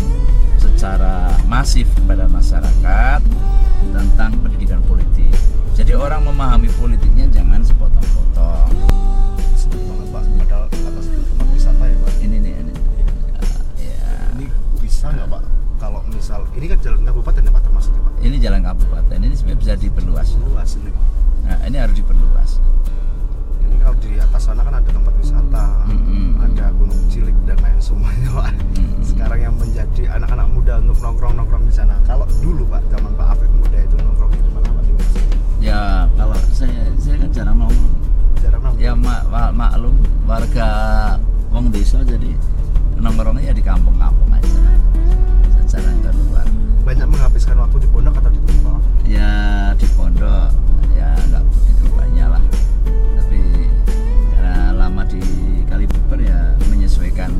[0.59, 3.21] secara masif kepada masyarakat
[3.91, 5.31] tentang pendidikan politik.
[5.73, 8.92] Jadi orang memahami politiknya jangan sepotong-potong.
[15.03, 15.43] Bisa nggak pak?
[15.83, 18.13] Kalau misal ini kan jalan kabupaten ya pak termasuknya pak.
[18.23, 19.17] ini jalan kabupaten.
[19.19, 20.27] Ini sebenarnya bisa diperluas.
[20.39, 20.91] Luas ini.
[21.43, 22.51] Nah, ini harus diperluas.
[23.59, 26.39] Ini kalau di atas sana kan ada tempat wisata, Mm-mm.
[26.39, 28.55] ada gunung cilik dan lain semuanya pak.
[28.55, 29.03] Mm-mm.
[29.03, 31.99] Sekarang yang menjadi anak-anak muda untuk nongkrong nongkrong di sana.
[32.07, 34.83] Kalau dulu pak, zaman Pak Afif muda itu nongkrong di mana pak?
[34.87, 34.93] Di?
[35.59, 37.71] Ya, kalau saya saya kan jarang mau
[38.39, 38.79] Jarang nongkrong.
[38.79, 40.69] ya mak, mak- maklum warga
[41.51, 42.31] wong desa jadi
[42.95, 44.47] nongkrongnya ya di kampung-kampung aja.
[45.73, 46.45] Jarang keluar.
[46.86, 48.77] Banyak menghabiskan waktu di pondok atau di rumah.
[49.09, 49.29] ya
[49.73, 50.53] di pondok
[50.93, 52.43] ya nggak begitu banyak lah
[53.19, 53.41] tapi
[54.31, 55.19] karena lama di
[55.65, 57.33] Kalibuper ya menyesuaikan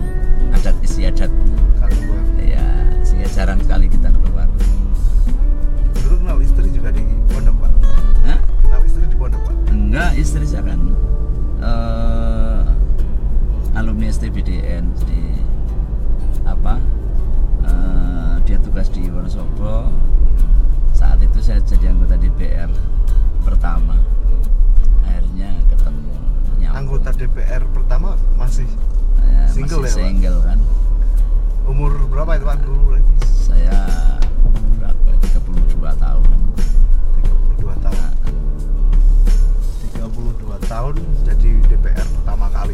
[0.52, 2.66] adat istiadat gue ya
[3.06, 4.50] sehingga jarang sekali kita keluar
[6.02, 7.72] dulu kenal istri juga di pondok pak.
[8.28, 8.40] Hah?
[8.66, 9.56] Kenal istri di pondok pak.
[9.72, 10.82] enggak istri saya kan
[11.62, 12.62] eh,
[13.78, 15.22] alumni STBDN jadi
[16.44, 16.82] apa
[18.54, 19.90] dia tugas di Wonosobo
[20.94, 22.70] saat itu saya jadi anggota DPR
[23.42, 23.98] pertama
[25.02, 26.14] akhirnya ketemu
[26.62, 26.78] nyambung.
[26.78, 28.70] Anggota DPR pertama masih
[29.26, 30.06] Ya, Single masih ya, Pak?
[30.06, 30.60] single kan
[31.66, 33.14] umur berapa itu pak dulu lagi?
[33.26, 33.80] saya
[34.78, 36.30] berapa 32 tahun
[37.58, 37.98] 32 tahun.
[37.98, 38.14] Nah,
[40.14, 40.94] 32 tahun
[41.26, 42.73] jadi DPR pertama kali.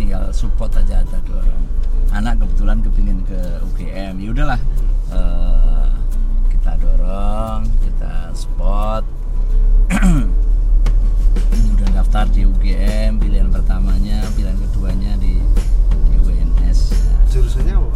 [0.00, 1.64] Tinggal support aja ada dorong
[2.10, 3.36] anak kebetulan kepingin ke
[3.68, 4.60] UGM ya udahlah
[5.12, 5.86] eh,
[6.48, 9.04] kita dorong kita support
[11.76, 15.38] udah daftar di UGM pilihan pertamanya pilihan keduanya di,
[16.08, 16.96] di UNS
[17.30, 17.90] jurusannya apa?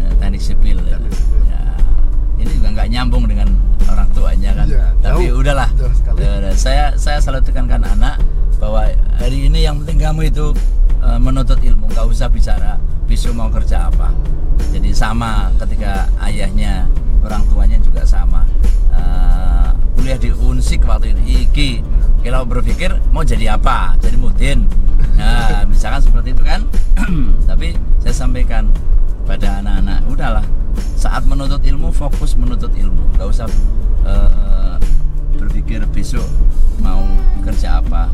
[0.00, 0.96] Eh, teknik sipil ya.
[0.96, 1.40] Teknik sipil.
[1.46, 1.60] Ya,
[2.38, 3.48] ini juga nggak nyambung dengan
[3.86, 5.40] orang tuanya kan Iya, tapi jauh.
[5.42, 5.92] udahlah Jauh.
[6.20, 8.16] Eh, saya saya selalu tekankan anak
[8.56, 10.52] bahwa hari ini yang penting kamu itu
[11.04, 12.76] eh, menuntut ilmu nggak usah bicara
[13.08, 14.12] besok mau kerja apa
[14.70, 16.86] jadi sama ketika ayahnya
[17.24, 18.46] orang tuanya juga sama
[18.90, 21.70] Eh, kuliah di unsik waktu itu iki
[22.26, 24.66] kalau berpikir mau jadi apa jadi mudin
[25.20, 26.64] Nah, misalkan seperti itu kan.
[27.48, 28.68] Tapi saya sampaikan
[29.28, 30.44] pada anak-anak, udahlah.
[30.96, 33.04] Saat menuntut ilmu fokus menuntut ilmu.
[33.16, 33.46] Gak usah
[34.04, 34.76] eh,
[35.36, 36.24] berpikir besok
[36.80, 37.04] mau
[37.44, 38.08] kerja apa.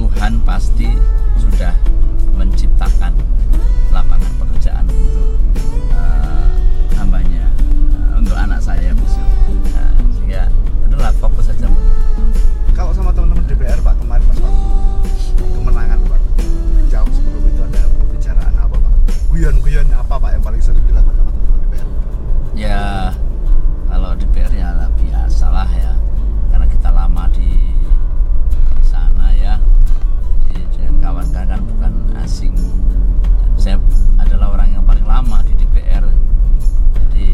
[0.00, 0.88] Tuhan pasti
[1.36, 1.76] sudah
[2.32, 3.12] menciptakan
[3.92, 5.36] lapangan pekerjaan untuk
[5.92, 6.48] eh,
[6.96, 9.28] hambanya, eh, untuk anak saya besok.
[9.76, 10.48] Nah, sehingga
[10.88, 11.68] udahlah fokus saja
[12.72, 14.68] Kalau sama teman-teman DPR Pak kemarin pas waktu
[15.36, 16.20] kemenangan Pak
[16.88, 18.92] jauh sebelum itu ada pembicaraan apa Pak?
[19.28, 21.88] Guyon-guyon apa Pak yang paling sering dilakukan sama teman-teman DPR?
[22.56, 23.12] ya
[32.24, 32.54] asing.
[33.56, 33.76] Saya
[34.16, 36.04] adalah orang yang paling lama di DPR
[37.10, 37.28] jadi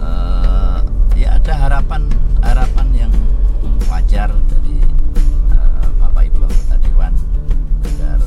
[0.00, 0.78] eh,
[1.16, 2.08] ya ada harapan
[2.44, 3.12] harapan yang
[3.88, 4.78] wajar dari
[5.52, 7.12] eh, Bapak Ibu anggota Dewan
[7.88, 8.18] agar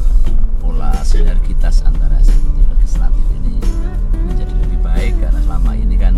[0.57, 3.61] pola sinergitas antara eksekutif legislatif ini
[4.25, 6.17] menjadi lebih baik karena selama ini kan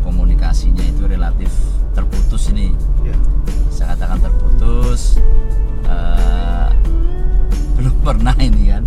[0.00, 1.52] komunikasinya itu relatif
[1.92, 2.72] terputus ini.
[3.04, 3.16] Ya.
[3.68, 5.20] saya katakan terputus
[8.04, 8.84] pernah ini kan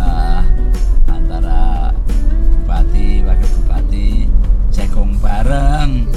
[0.00, 0.42] eh,
[1.12, 1.92] antara
[2.64, 4.24] bupati wakil bupati
[4.72, 6.08] cekong bareng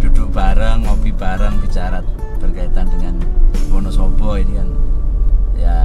[0.00, 2.00] duduk bareng ngopi bareng bicara
[2.40, 3.20] berkaitan dengan
[3.68, 4.68] Wonosobo ini kan.
[5.52, 5.76] Ya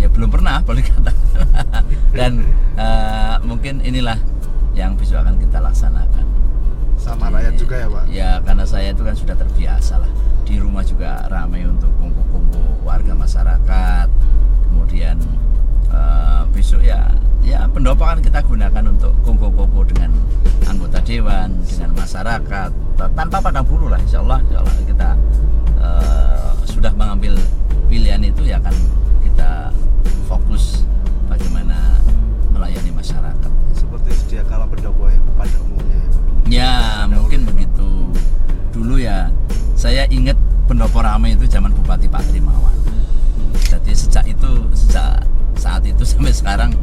[0.00, 1.84] ya belum pernah boleh katakan
[2.18, 2.32] dan
[2.80, 4.16] eh, mungkin inilah
[4.72, 6.24] yang besok akan kita laksanakan.
[6.96, 8.04] Sama rakyat juga ya Pak?
[8.08, 10.21] Ya karena saya itu kan sudah terbiasa lah
[18.02, 20.10] ya pendopo kan kita gunakan untuk kumpul-kumpul dengan
[20.66, 22.70] anggota dewan, dengan masyarakat
[23.14, 25.08] tanpa pandang bulu lah Insya Allah, insya Allah kita
[25.78, 27.38] eh, sudah mengambil
[27.86, 28.74] pilihan itu ya akan
[29.22, 29.70] kita
[30.26, 30.82] fokus
[31.30, 32.02] bagaimana
[32.50, 33.50] melayani masyarakat.
[33.70, 36.10] Seperti sedia kala pendopo ya pada umumnya ya?
[36.50, 36.74] Ya
[37.06, 38.10] mungkin begitu.
[38.74, 39.30] Dulu ya
[39.78, 40.34] saya ingat
[40.66, 42.74] pendopo ramai itu zaman Bupati Pak Trimawan.
[43.70, 45.22] Jadi sejak itu sejak
[45.54, 46.74] saat itu sampai sekarang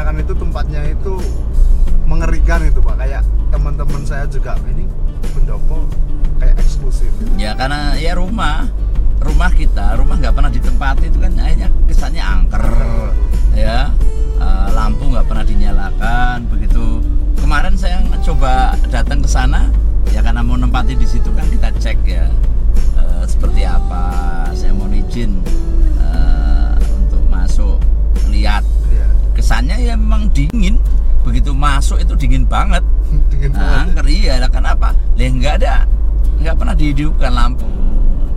[0.00, 1.14] Seakan-akan itu tempatnya itu
[2.08, 2.96] mengerikan itu Pak.
[3.04, 3.20] Kayak
[3.52, 4.88] teman-teman saya juga ini
[5.36, 5.84] pendopo
[6.40, 7.12] kayak eksklusif.
[7.36, 8.64] Ya karena ya rumah
[9.20, 12.64] rumah kita rumah nggak pernah ditempati itu kan akhirnya kesannya angker.
[13.52, 13.92] Ya
[14.40, 17.04] Eh, lampu nggak pernah dinyalakan begitu.
[17.36, 19.68] Kemarin saya coba datang ke sana
[20.16, 22.24] ya karena mau nempati di situ kan kita cek ya
[22.96, 24.08] eh, seperti apa.
[24.56, 25.44] Saya mau izin
[26.00, 27.76] eh, untuk masuk
[28.32, 28.64] lihat
[29.50, 30.78] kesannya ya memang dingin
[31.26, 32.86] begitu masuk itu dingin banget
[33.34, 33.82] Dingin Nah, banget ya.
[33.82, 34.94] angker iya lah kenapa?
[35.18, 35.74] Lah nggak ada,
[36.38, 37.66] nggak pernah dihidupkan lampu,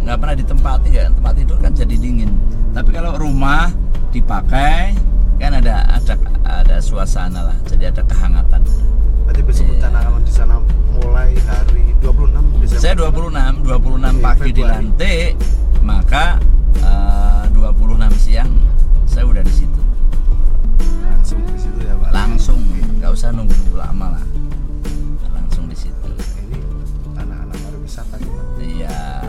[0.01, 2.33] nggak pernah ditempati ya tempat tidur kan jadi dingin.
[2.73, 3.69] Tapi kalau rumah
[4.09, 4.97] dipakai
[5.37, 8.65] kan ada ada ada suasana lah, jadi ada kehangatan.
[9.23, 9.73] Berarti besok Iya.
[9.77, 10.55] rencana akan di sana
[10.91, 12.81] mulai hari 26 Desember.
[12.81, 13.69] Saya 26, 26
[14.09, 14.57] Di pagi Februari.
[14.57, 15.29] dilantik,
[15.79, 16.25] maka
[16.75, 18.49] eh, 26 siang
[19.05, 19.79] saya udah di situ.
[22.33, 22.57] Langsung,
[22.97, 24.25] nggak usah nunggu lama lah.
[25.37, 26.09] Langsung di situ.
[26.41, 26.57] Ini
[27.13, 28.41] anak-anak gitu.
[28.57, 29.21] Iya.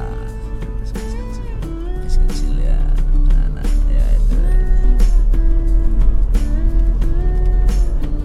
[0.81, 1.53] Kecil-kecil.
[2.01, 2.81] Bis kecil ya
[3.45, 4.37] anak ya itu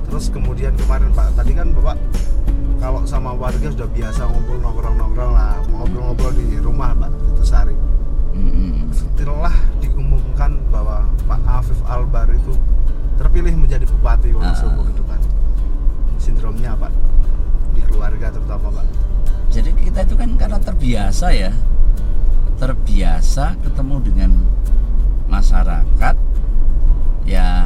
[0.08, 2.00] Terus kemudian kemarin Pak, tadi kan Bapak
[2.80, 7.76] kalau sama warga sudah biasa ngumpul nongkrong-nongkrong lah, ngobrol-ngobrol di rumah Pak itu sehari.
[8.32, 8.96] Mm-mm.
[8.96, 9.52] Setelah
[9.84, 12.56] diumumkan bahwa Pak Afif Albar itu
[13.20, 14.86] terpilih menjadi Bupati Wonosobo Ah.
[14.88, 15.20] ke depan.
[16.16, 16.88] Sindromnya apa?
[17.72, 18.86] Di keluarga terutama Pak.
[19.50, 21.50] jadi kita itu kan karena terbiasa ya
[22.56, 24.32] terbiasa ketemu dengan
[25.26, 26.16] masyarakat
[27.26, 27.66] ya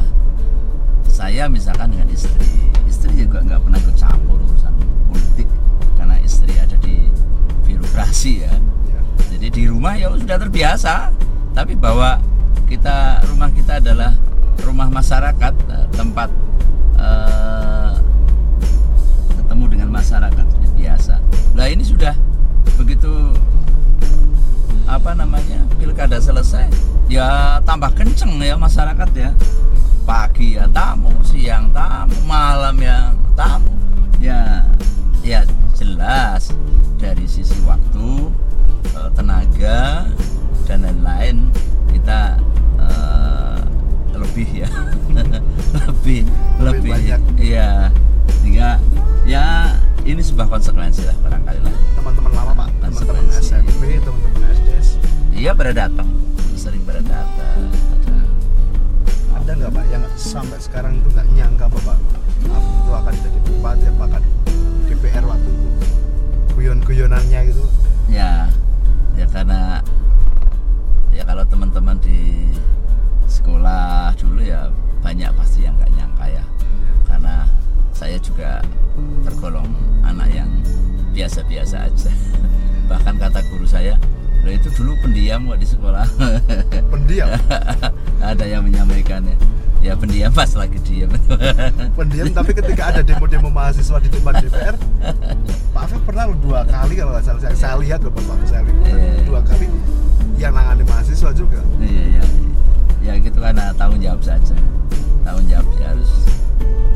[1.04, 2.48] saya misalkan dengan istri
[2.86, 4.74] istri juga nggak pernah ikut campur urusan
[5.08, 5.48] politik
[5.94, 7.12] karena istri ada di
[7.64, 8.54] birokrasi ya
[8.86, 9.00] Ya.
[9.30, 11.12] jadi di rumah ya sudah terbiasa
[11.52, 12.16] tapi bahwa
[12.66, 14.16] kita rumah kita adalah
[14.62, 16.30] rumah masyarakat eh, tempat
[17.00, 17.94] eh,
[19.42, 20.46] ketemu dengan masyarakat
[20.78, 21.16] biasa.
[21.58, 22.14] Lah ini sudah
[22.78, 23.34] begitu
[24.84, 26.68] apa namanya pilkada selesai
[27.08, 29.32] ya tambah kenceng ya masyarakat ya.
[30.04, 33.72] Pagi ya tamu siang tamu malam ya tamu.
[34.20, 34.68] Ya
[35.24, 36.52] ya jelas
[37.00, 38.32] dari sisi waktu
[38.96, 40.08] eh, tenaga
[40.68, 41.52] dan lain-lain
[41.92, 42.40] kita
[42.80, 43.43] eh,
[44.24, 44.70] lebih ya.
[45.88, 46.22] Lebih
[46.62, 46.92] lebih.
[46.96, 47.22] Banyak.
[47.42, 47.92] iya.
[48.40, 48.80] Sehingga
[49.28, 49.76] ya
[50.48, 51.74] konsekuensi lah barangkali lah.
[51.98, 52.68] Teman-teman lama pak.
[52.80, 53.24] Teman-teman.
[53.34, 54.70] SMP teman-teman SD
[55.36, 56.08] iya pada datang.
[56.56, 57.68] Sering pada datang.
[58.00, 58.18] Ada.
[59.42, 61.98] Ada nggak pak yang sampai sekarang itu nggak nyangka bapak
[62.44, 64.24] itu akan jadi bupati apa akan
[64.92, 65.68] DPR waktu itu?
[66.56, 67.64] Guyon-guyonannya gitu.
[68.12, 68.48] Ya.
[69.16, 69.80] Ya karena
[71.14, 72.50] ya kalau teman-teman di
[73.34, 74.70] sekolah dulu ya
[75.02, 76.44] banyak pasti yang nggak nyangka ya.
[77.10, 77.36] Karena
[77.92, 78.62] saya juga
[79.26, 79.68] tergolong
[80.06, 80.50] anak yang
[81.12, 82.14] biasa-biasa aja.
[82.90, 83.98] Bahkan kata guru saya
[84.44, 86.06] lo itu dulu pendiam kok di sekolah.
[86.94, 87.32] Pendiam?
[88.32, 89.38] Ada yang menyampaikan ya.
[89.84, 91.12] Ya pendiam pas lagi diam
[92.00, 94.80] pendiam tapi ketika ada demo-demo mahasiswa di depan DPR
[95.76, 97.42] Pak Afif pernah dua kali kalau nggak salah.
[97.44, 98.80] Saya, saya lihat waktu saya lihat.
[98.88, 99.28] Iya.
[99.28, 99.68] dua kali
[100.40, 101.60] yang nangani mahasiswa juga.
[101.84, 102.24] Iya iya
[103.04, 104.56] ya gitu karena tanggung jawab saja.
[105.28, 106.12] Tanggung jawab ya harus.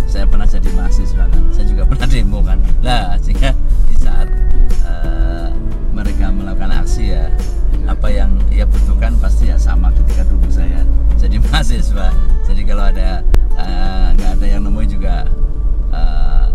[0.08, 2.60] Saya pernah jadi mahasiswa kan saya juga pernah demo kan.
[2.80, 3.52] Lah sehingga
[3.92, 4.32] di saat
[4.88, 5.48] eh,
[5.92, 7.28] mereka melakukan aksi ya
[7.88, 10.88] apa yang ia butuhkan pasti ya sama ketika dulu saya
[11.20, 12.08] jadi mahasiswa.
[12.48, 13.20] Jadi kalau ada
[13.60, 15.28] eh, nggak ada yang nemuin juga
[15.92, 16.46] eh,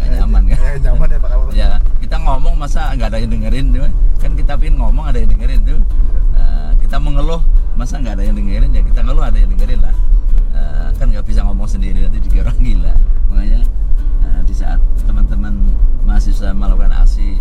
[0.00, 0.58] nggak nyaman kan.
[0.64, 1.70] ya, nyaman ya Pak ya
[2.00, 3.84] kita ngomong masa nggak ada yang dengerin tuh.
[4.16, 5.80] Kan kita pingin ngomong ada yang dengerin tuh.
[6.40, 7.44] Eh, kita mengeluh
[7.80, 8.76] masa nggak ada yang dengerin?
[8.76, 9.96] Ya kita ngeluh ada yang dengerin lah.
[10.52, 12.94] Eh, kan nggak bisa ngomong sendiri nanti dikira orang gila.
[13.32, 13.60] Makanya
[14.20, 14.76] eh, di saat
[15.08, 15.72] teman-teman
[16.04, 17.40] mahasiswa melakukan aksi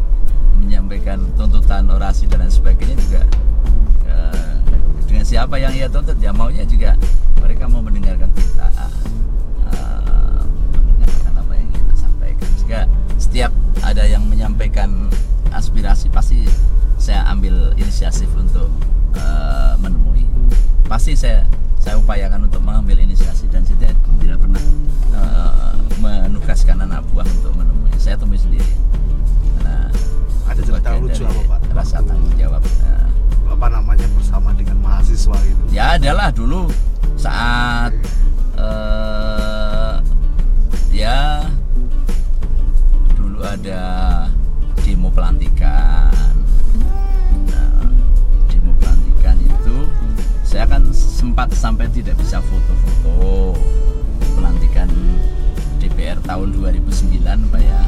[0.56, 3.22] menyampaikan tuntutan orasi dan lain sebagainya juga
[4.08, 4.56] eh,
[5.12, 6.96] dengan siapa yang ia tuntut ya maunya juga
[7.44, 8.68] mereka mau mendengarkan kita
[9.76, 10.40] eh,
[10.72, 12.50] mendengarkan apa yang kita sampaikan.
[12.64, 12.80] Jika
[13.20, 13.52] setiap
[13.84, 15.12] ada yang menyampaikan
[15.52, 16.48] aspirasi pasti
[17.00, 18.70] saya ambil inisiatif untuk
[19.16, 20.28] eh, menemui.
[20.86, 21.47] Pasti saya
[21.80, 24.64] saya upayakan untuk mengambil inisiasi dan saya tidak pernah
[25.16, 27.89] eh, menugaskan anak buah untuk menemui.
[27.97, 28.68] Saya temui sendiri.
[29.58, 29.89] Karena
[30.45, 31.60] Ada itu cerita lucu apa, Pak?
[31.74, 33.06] rasa tanggung jawab Eh,
[33.50, 36.70] apa namanya bersama dengan mahasiswa gitu ya adalah dulu
[37.16, 37.91] saat
[38.56, 39.95] eh,
[40.91, 41.43] ya
[43.16, 43.84] dulu ada
[44.84, 46.28] demo pelantikan
[52.10, 53.53] tidak bisa foto-foto
[54.34, 54.89] pelantikan
[55.78, 57.82] DPR tahun 2009 Pak ya?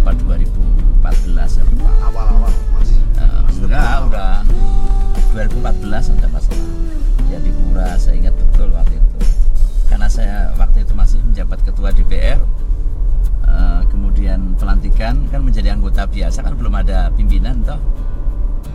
[0.00, 1.94] Apa 2014 ya Pak?
[2.08, 4.32] Awal-awal masih masih enggak, udah
[5.36, 6.68] 2014 ada masalah.
[7.28, 9.18] Ya di Pura saya ingat betul waktu itu.
[9.92, 12.40] Karena saya waktu itu masih menjabat ketua DPR
[13.44, 17.76] eh, kemudian pelantikan kan menjadi anggota biasa kan belum ada pimpinan toh.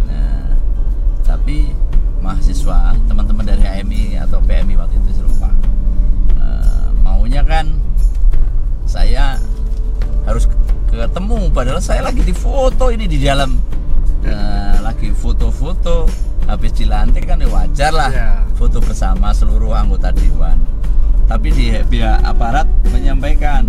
[0.06, 0.54] Nah,
[1.26, 1.74] tapi
[2.22, 2.94] mahasiswa
[11.76, 13.52] padahal saya lagi di foto ini di dalam
[14.24, 16.08] eh, lagi foto-foto.
[16.48, 18.12] Habis dilantik kan ya wajar lah.
[18.16, 18.32] Iya.
[18.56, 20.56] foto bersama seluruh anggota dewan.
[21.28, 22.64] Tapi di pihak aparat
[22.96, 23.68] menyampaikan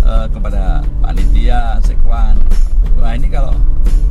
[0.00, 2.40] eh, kepada panitia sekwan
[2.96, 3.52] wah ini kalau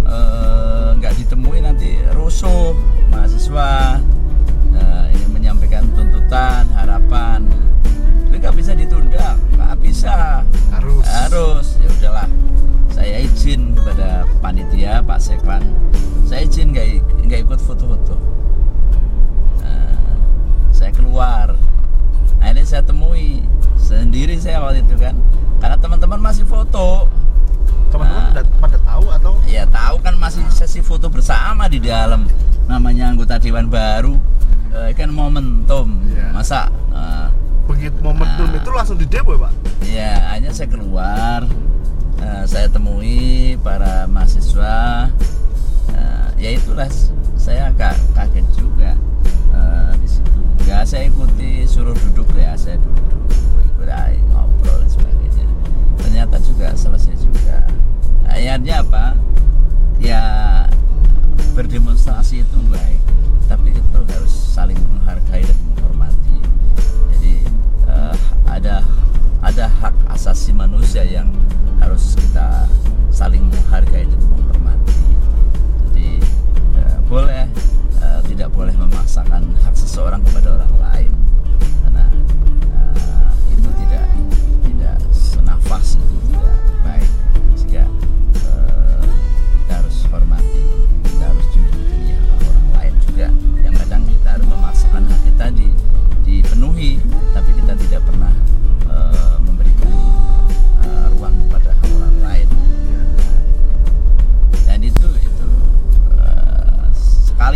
[0.05, 2.77] eh, nggak ditemui nanti rusuh
[3.09, 4.05] mahasiswa
[4.77, 7.41] eh, ini menyampaikan tuntutan harapan.
[8.29, 9.33] Tapi nggak bisa ditunda.
[9.57, 10.45] Nggak bisa.
[10.69, 11.09] Harus.
[11.09, 11.67] Harus.
[11.81, 12.44] Ya udahlah
[12.95, 15.59] saya izin kepada panitia Pak Sekwan
[16.25, 16.87] saya izin nggak
[17.27, 18.15] nggak ikut foto-foto.
[19.61, 19.93] Nah,
[20.73, 21.53] saya keluar.
[22.41, 23.45] Akhirnya saya temui
[23.77, 25.13] sendiri saya waktu itu kan.
[25.61, 27.05] Karena teman-teman masih foto.
[27.93, 28.43] Teman-teman Nah.
[28.57, 29.33] pada tahu atau?
[29.45, 32.25] Ya tahu kan masih sesi foto bersama di dalam.
[32.65, 34.17] Namanya anggota dewan baru.
[34.73, 36.01] Eh, kan momentum.
[36.09, 36.33] Iya.
[36.33, 37.27] masa eh,
[37.69, 38.59] begitu momentum Nah.
[38.59, 39.53] itu langsung di demo ya pak?
[39.85, 41.45] Ya, hanya saya keluar,
[42.21, 45.09] eh, saya temui para mahasiswa.
[45.91, 46.89] Eh, ya itulah,
[47.35, 48.91] saya agak kaget juga
[49.55, 50.41] eh, di situ.
[50.65, 53.21] Ya saya ikuti suruh duduk ya, saya duduk,
[53.63, 53.89] ikut
[54.31, 55.45] ngobrol dan sebagainya.
[55.99, 57.65] Ternyata juga selesai juga.
[58.25, 59.15] Akhirnya apa?
[60.01, 60.21] Ya
[61.55, 62.99] berdemonstrasi itu baik,
[63.47, 66.37] tapi itu harus saling menghargai dan menghormati.
[67.15, 67.47] Jadi
[67.87, 68.83] eh, ada
[69.39, 71.31] ada hak asasi manusia yang
[71.85, 72.65] harus kita
[73.13, 74.97] saling menghargai dan menghormati.
[75.85, 76.17] Jadi
[76.81, 77.45] eh, boleh
[78.01, 81.11] eh, tidak boleh memaksakan hak seseorang kepada orang lain
[81.85, 82.05] karena
[82.73, 84.05] eh, itu tidak
[84.65, 86.24] tidak senafas itu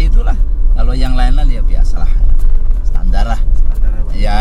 [0.08, 0.38] itulah.
[0.80, 2.08] Kalau yang lain-lain ya biasalah.
[2.88, 3.42] Standar lah.
[3.60, 4.40] Standar ya, ya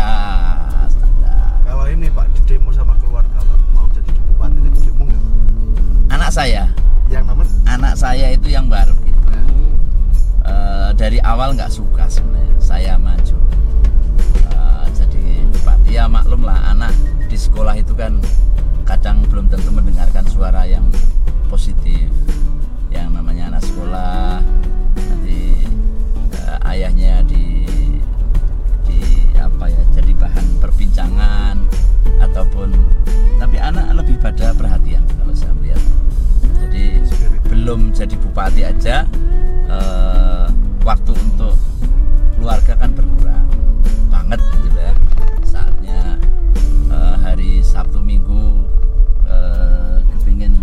[0.87, 1.59] standar.
[1.67, 3.59] Kalau ini Pak di demo sama keluarga Pak.
[3.75, 5.23] Mau jadi bupati itu demo nggak?
[6.15, 6.63] Anak saya.
[7.11, 8.95] Yang namanya anak saya itu yang baru.
[9.03, 9.43] Itu ya.
[10.47, 10.53] e,
[10.95, 12.55] dari awal nggak suka sebenarnya.
[12.63, 13.37] Saya maju.
[14.47, 14.59] E,
[14.95, 15.89] jadi bupati.
[15.91, 16.95] Ya maklum lah anak
[17.27, 18.15] di sekolah itu kan
[18.87, 20.87] kadang belum tentu mendengarkan suara yang
[21.51, 22.07] positif.
[22.93, 24.39] Yang namanya anak sekolah
[26.69, 27.65] ayahnya di
[28.85, 29.01] di
[29.41, 31.57] apa ya jadi bahan perbincangan
[32.21, 32.69] ataupun
[33.41, 35.81] tapi anak lebih pada perhatian kalau saya melihat.
[36.61, 37.01] Jadi
[37.49, 39.09] belum jadi bupati aja
[39.65, 40.47] eh,
[40.85, 41.57] waktu untuk
[42.37, 43.49] keluarga kan berkurang
[44.13, 44.93] banget gitu ya.
[45.41, 46.21] Saatnya
[46.93, 48.69] eh, hari Sabtu Minggu
[49.25, 50.53] eh, kepingin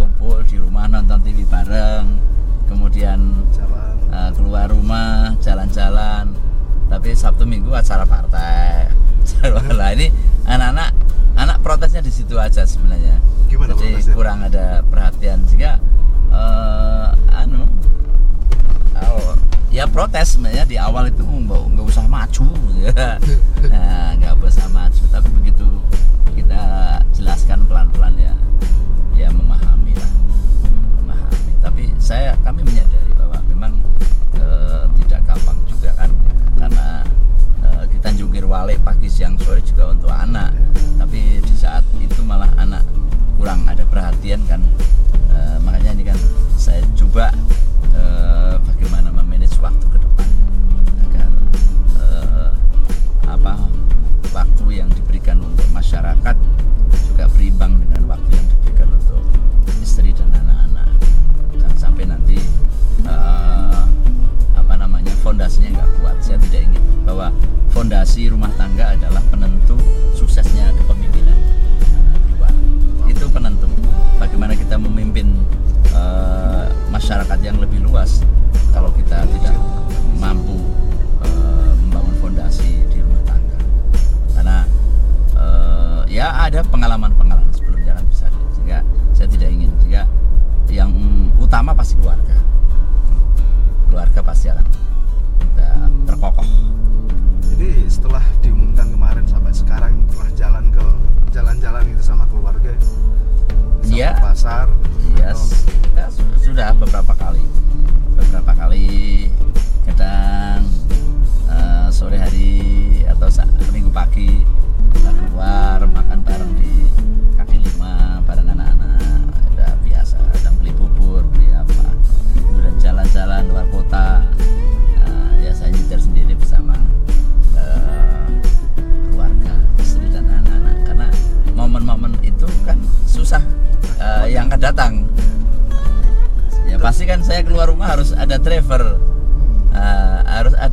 [0.00, 2.16] kumpul di rumah nonton TV bareng
[2.64, 3.33] kemudian
[4.14, 6.30] eh, keluar rumah jalan-jalan.
[6.86, 8.86] Tapi Sabtu Minggu acara partai.
[9.78, 10.12] Lah ini
[10.46, 10.90] anak-anak
[11.34, 13.18] anak protesnya di situ aja sebenarnya.
[13.50, 14.14] Gimana jadi protesnya?
[14.14, 15.42] kurang ada perhatian.
[15.50, 15.82] Sehingga
[16.30, 17.66] eh, anu
[19.02, 19.34] oh,
[19.74, 22.46] ya protes sebenarnya di awal itu nggak nggak usah maju.
[22.84, 23.18] Ya
[23.72, 25.02] nah, nggak usah maju.
[25.10, 25.66] Tapi begitu
[26.38, 26.62] kita
[27.16, 28.34] jelaskan pelan-pelan ya
[29.18, 30.10] ya memahami lah.
[31.00, 31.52] Memahami.
[31.64, 33.72] Tapi saya kami menyadari bahwa memang
[38.64, 40.48] walik pagi siang sore juga untuk anak.
[40.96, 42.80] Tapi di saat itu malah anak
[43.36, 44.64] kurang ada perhatian kan.
[45.36, 46.16] Eh, makanya ini kan
[46.56, 47.28] saya coba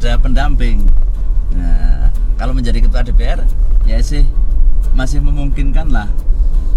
[0.02, 0.82] ada pendamping.
[1.54, 3.46] Nah kalau menjadi ketua DPR
[3.86, 4.26] ya sih
[4.98, 6.10] masih memungkinkan lah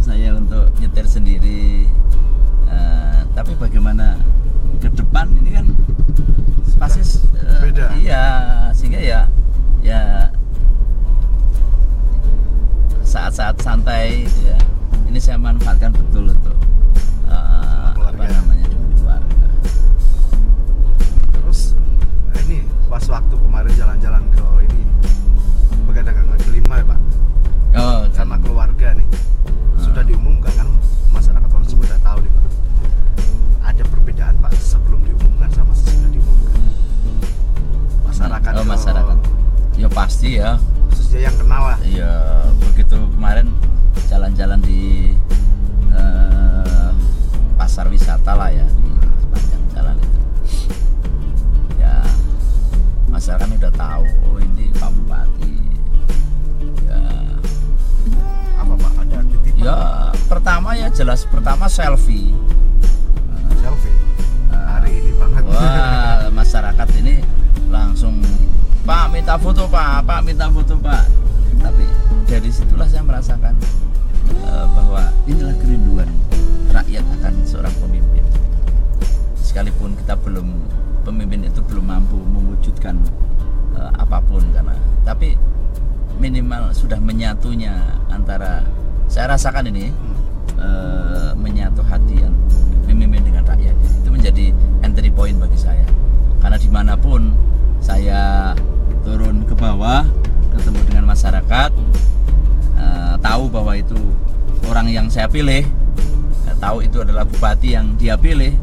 [0.05, 1.89] saya untuk nyetir sendiri.
[2.69, 4.21] Eh, tapi bagaimana
[4.77, 5.67] ke depan ini kan
[6.77, 7.01] pasti
[7.41, 7.97] eh, beda.
[7.97, 8.25] iya
[8.77, 9.21] sehingga ya
[9.81, 10.29] ya
[13.01, 14.57] saat-saat santai ya
[15.09, 16.57] ini saya manfaatkan betul untuk
[17.33, 18.54] eh, apa namanya
[22.95, 24.39] pas waktu kemarin jalan-jalan ke
[24.71, 24.83] ini
[25.83, 27.01] begadang kaki lima ya pak.
[27.75, 28.47] Oh sama kan.
[28.47, 29.07] keluarga nih.
[29.83, 30.71] Sudah diumumkan kan
[31.11, 32.45] masyarakat orang sudah tahu nih pak.
[33.67, 36.55] Ada perbedaan pak sebelum diumumkan sama sesudah diumumkan.
[38.07, 39.19] Masyarakat oh ke- masyarakat.
[39.75, 40.55] Ya pasti ya.
[40.95, 41.79] Khususnya yang kenal lah.
[41.83, 43.51] Ya begitu kemarin
[44.07, 45.19] jalan-jalan di
[45.91, 46.91] eh,
[47.59, 48.84] pasar wisata lah ya di
[53.25, 55.57] masyarakat udah tahu oh ini Pak Bupati.
[56.85, 57.01] Ya.
[58.61, 58.93] Apa pak?
[59.01, 62.37] Ada titik ya pertama ya jelas pertama selfie.
[63.65, 63.97] Selfie?
[64.53, 65.41] Hari ini banget.
[65.41, 67.25] Wah, masyarakat ini
[67.73, 68.21] langsung
[68.85, 71.09] Pak minta foto Pak, Pak minta foto Pak.
[71.65, 71.89] Tapi
[72.29, 73.57] dari situlah saya merasakan
[74.37, 76.13] eh, bahwa inilah kerinduan
[76.77, 78.21] rakyat akan seorang pemimpin.
[79.41, 80.61] Sekalipun kita belum
[81.05, 82.97] pemimpin itu belum mampu mewujudkan
[83.77, 84.75] eh, apa pun karena
[85.05, 85.37] tapi
[86.17, 87.77] minimal sudah menyatunya
[88.09, 88.65] antara
[89.07, 89.93] saya rasakan ini
[90.57, 92.35] eh, menyatu hati yang
[92.89, 93.77] pemimpin dengan rakyat.
[94.01, 95.85] Itu menjadi entry point bagi saya.
[96.41, 97.35] Karena di mana pun
[97.85, 98.55] saya
[99.05, 100.07] turun ke bawah
[100.57, 101.71] ketemu dengan masyarakat
[102.81, 103.99] eh, tahu bahwa itu
[104.65, 105.67] orang yang saya pilih
[106.65, 108.57] tahu itu adalah bupati yang dia pilih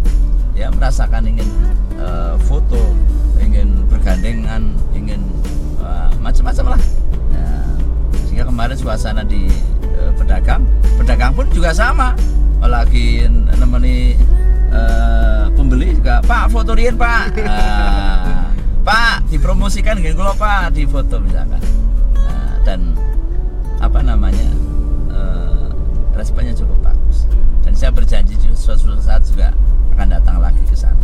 [0.57, 1.45] ya merasakan ingin
[2.01, 2.81] eh, foto
[3.41, 5.21] ingin bergandengan ingin
[5.81, 6.81] eh, macam-macam lah.
[7.33, 7.65] Nah,
[8.25, 9.47] sehingga kemarin suasana di
[9.85, 10.65] eh, pedagang
[10.97, 12.17] pedagang pun juga sama.
[12.61, 13.25] Lagi
[13.57, 14.13] nemeni
[14.69, 17.33] eh, pembeli juga pak foto rien pak.
[17.41, 18.49] Nah,
[18.81, 21.61] pak dipromosikan gini kalau pak di foto misalkan.
[22.17, 22.93] Nah, dan
[23.81, 24.49] apa namanya
[25.09, 25.67] eh,
[26.13, 27.25] responnya cukup bagus.
[27.65, 29.53] Dan saya berjanji juga suatu saat juga
[29.97, 31.00] akan datang lagi ke sana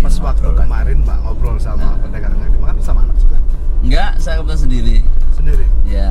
[0.00, 0.58] Pas waktu lagi.
[0.58, 1.94] kemarin Pak ngobrol sama Nah.
[2.00, 3.36] pedagang kaki lima kan sama anak juga
[3.80, 4.96] enggak saya kebetulan sendiri
[5.30, 5.66] sendiri.
[5.84, 6.10] ya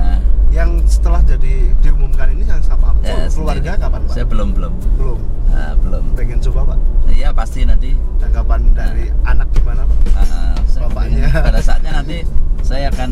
[0.49, 3.77] Yang setelah jadi diumumkan ini yang sama ya, keluarga sendiri.
[3.79, 4.11] kapan Pak?
[4.11, 5.19] saya belum belum Belum.
[5.49, 6.79] Ah, belum Pengen coba Pak.
[7.07, 9.97] Iya pasti nanti Tanggapan dari anak gimana Pak?
[10.11, 11.25] ah, ah, saya Bapaknya.
[11.29, 12.17] pada saatnya nanti
[12.61, 13.09] saya akan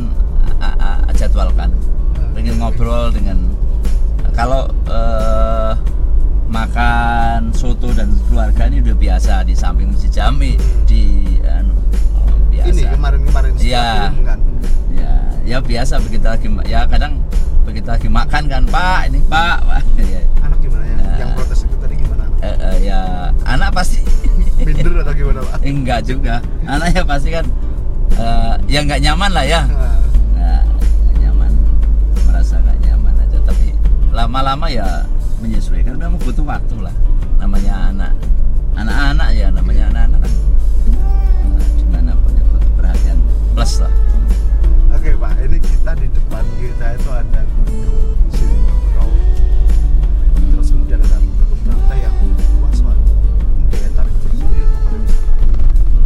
[0.55, 1.69] ah, ah, ah, jadwalkan
[2.31, 3.37] pengen ngobrol dengan
[4.31, 5.73] kalau eh,
[6.47, 11.03] makan soto dan keluarga ini udah biasa di samping masjid jami di
[11.43, 11.75] anu,
[12.15, 13.87] oh, biasa Ini kemarin-kemarin Iya.
[14.07, 14.39] diumumkan.
[14.89, 15.11] ya
[15.45, 17.19] ya biasa begitu lagi ya kadang
[17.61, 19.81] begitu lagi makan kan pak ini pak Pak.
[19.97, 21.15] ya, Anak gimana yang, Nah.
[21.17, 22.23] yang protes itu tadi gimana?
[22.25, 22.39] anak?
[22.41, 22.99] eh, eh, ya
[23.45, 23.99] anak pasti
[24.57, 25.57] Minder atau gimana Pak?
[25.61, 26.35] enggak juga
[26.65, 27.45] anaknya pasti kan
[28.13, 29.75] eh, ya nggak nyaman lah ya Nah,
[30.33, 31.51] nggak nggak nyaman
[32.23, 33.67] merasa nggak nyaman aja tapi
[34.09, 34.87] lama-lama ya
[35.41, 35.97] menyesuaikan.
[35.97, 36.95] Memang butuh waktu lah.
[37.37, 38.13] Namanya anak.
[38.77, 40.33] Anak-anak ya namanya anak-anak kan.
[41.57, 43.17] Eh, di mana pun ya butuh perhatian
[43.53, 43.93] plus lah.
[44.93, 49.07] Oke Pak, ini kita di depan kita itu ada gunung Sindoro
[50.53, 52.15] Terus kemudian ada perkebunan teh yang
[52.61, 52.97] luas Pak.
[53.73, 56.01] Daya tarik tersendiri untuk pariwisata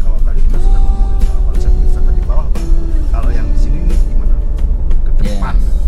[0.00, 2.64] Kalau tadi kita sudah ngomongin soal konsep wisata di bawah Pak.
[3.12, 4.34] Kalau yang di sini ini gimana?
[5.04, 5.54] Ke depan.
[5.56, 5.79] Bilang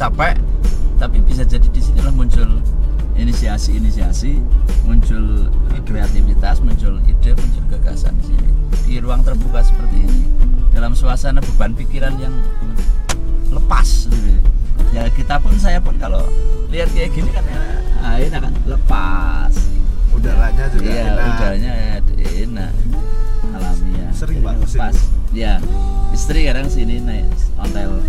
[0.00, 0.32] capek
[0.96, 2.48] tapi bisa jadi di sinilah muncul
[3.20, 4.40] inisiasi-inisiasi
[4.88, 8.48] muncul eh, kreativitas muncul ide muncul gagasan di sini.
[8.88, 10.24] Di ruang terbuka seperti ini
[10.72, 12.32] dalam suasana beban pikiran yang
[13.52, 14.40] lepas gitu.
[14.96, 16.24] ya kita pun saya pun kalau
[16.72, 17.60] lihat kayak gini kan ya
[18.00, 19.52] ah, ini akan lepas.
[20.16, 21.28] Udaranya juga iya enak.
[21.28, 21.72] udaranya
[22.16, 22.72] enak.
[23.52, 24.10] Alamiah.
[24.16, 24.80] Sering, ke sini?
[24.80, 24.96] lepas.
[25.36, 25.52] Ya
[26.16, 27.28] istri kadang sini naik
[27.60, 28.00] ontel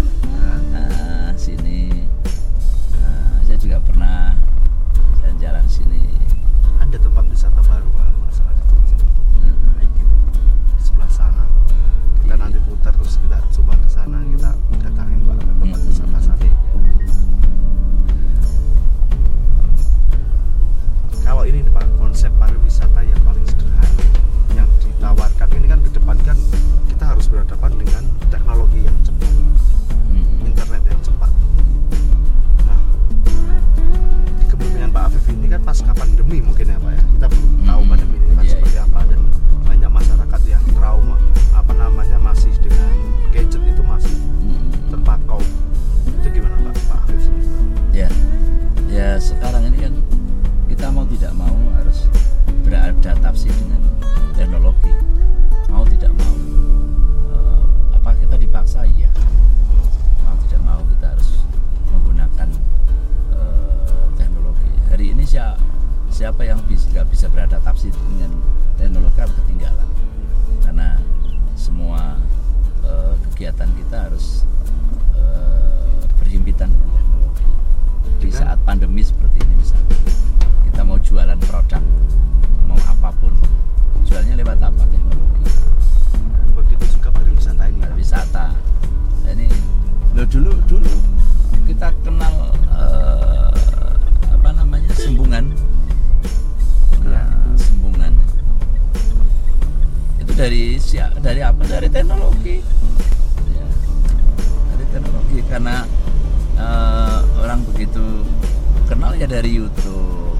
[109.42, 110.38] dari YouTube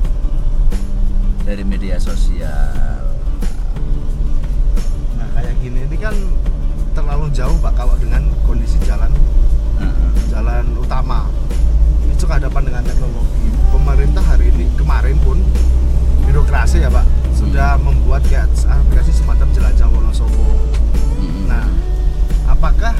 [1.42, 3.02] dari media sosial.
[5.18, 6.14] Nah kayak gini ini kan
[6.94, 9.10] terlalu jauh Pak kalau dengan kondisi jalan.
[9.82, 10.10] Heeh.
[10.30, 11.26] jalan utama.
[12.14, 13.50] Itu kehadapan dengan teknologi.
[13.74, 15.42] Pemerintah hari ini kemarin pun
[16.30, 17.02] birokrasi ya pak
[17.34, 20.46] sudah membuat kayak aplikasi semacam jelajah Wonosobo.
[21.18, 21.50] Mm-mm.
[21.50, 21.66] nah
[22.52, 22.94] apakah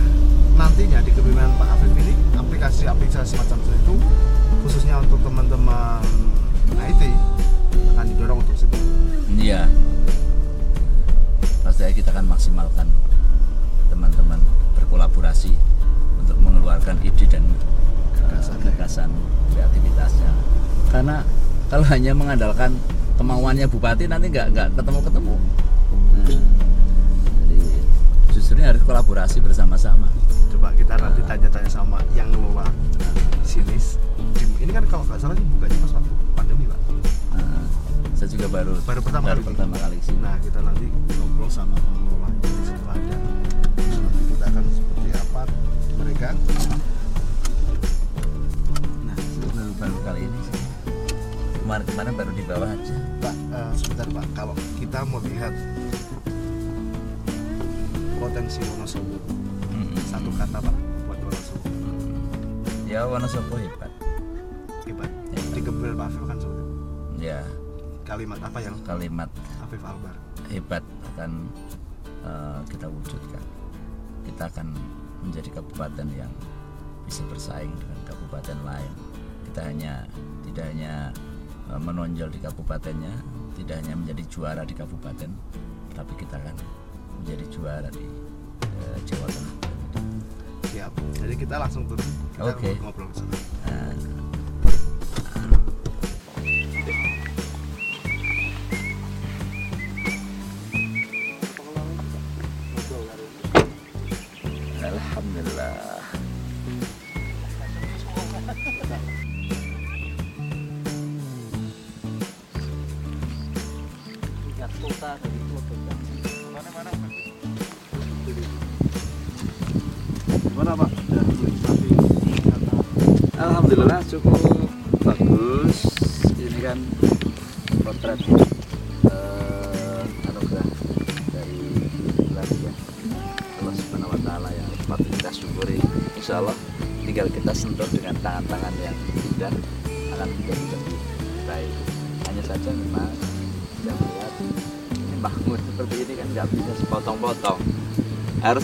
[0.56, 3.96] nantinya di kepemimpinan Pak Afif ini aplikasi-aplikasi semacam itu
[4.64, 6.00] khususnya untuk teman-teman
[6.80, 7.02] IT
[7.96, 8.78] akan didorong untuk situ
[9.42, 9.66] Iya.
[11.66, 12.88] Pasti kita akan maksimalkan
[13.90, 14.40] teman-teman
[14.78, 15.56] berkolaborasi
[16.20, 17.44] untuk mengeluarkan ide dan
[18.22, 18.60] uh, Gagasan.
[18.62, 19.10] gagasan
[19.56, 20.32] kreativitasnya.
[20.92, 21.18] Karena
[21.72, 22.76] kalau hanya mengandalkan
[23.16, 25.36] kemauannya bupati nanti nggak nggak ketemu ketemu.
[28.32, 30.08] Jadi justru ini harus kolaborasi bersama-sama.
[30.56, 32.64] coba kita nanti tanya-tanya sama yang ngelola
[33.44, 33.76] sini
[34.40, 36.80] Di- ini kan kalau nggak salah ini bukanya pas waktu pandemi pak
[37.32, 37.64] Nah,
[38.16, 40.20] saya juga baru Baru pertama baru kali pertama kali ke sini.
[40.24, 43.16] Nah kita nanti ngobrol sama pengelola di situ ada.
[43.76, 45.42] Nanti kita akan seperti apa
[46.00, 46.30] mereka.
[49.04, 49.18] Nah,
[49.52, 50.56] baru baru kali ini sih.
[51.60, 52.96] Kemarin-kemarin baru di bawah aja.
[53.20, 55.54] Pak eh, sebentar Pak kalau kita melihat
[58.22, 59.18] potensi Wonosobo
[59.74, 59.98] Mm-mm.
[60.06, 60.76] satu kata Pak
[61.10, 61.68] buat Wonosobo
[62.86, 63.90] Ya Wonosobo hebat.
[64.86, 65.10] hebat.
[65.10, 65.12] Hebat.
[65.56, 66.50] Di kepemimpinan Pak Afif kan itu.
[67.18, 67.40] Ya
[68.06, 69.30] kalimat apa yang kalimat
[69.64, 70.14] Afif Albar
[70.54, 70.84] hebat
[71.16, 71.50] akan
[72.22, 73.44] eh, kita wujudkan.
[74.22, 74.68] Kita akan
[75.26, 76.30] menjadi kabupaten yang
[77.10, 78.94] bisa bersaing dengan kabupaten lain.
[79.50, 80.06] Kita hanya
[80.46, 80.94] tidak hanya
[81.74, 83.16] eh, menonjol di kabupatennya
[83.58, 85.32] tidak hanya menjadi juara di kabupaten
[85.92, 86.56] tapi kita akan
[87.22, 88.06] menjadi juara di
[88.66, 89.56] eh, Jawa Tengah
[90.72, 90.94] Siap.
[91.20, 92.08] Jadi kita langsung turun.
[92.42, 92.74] Oke.
[92.80, 93.36] ngobrol di sana.
[93.68, 93.92] Nah,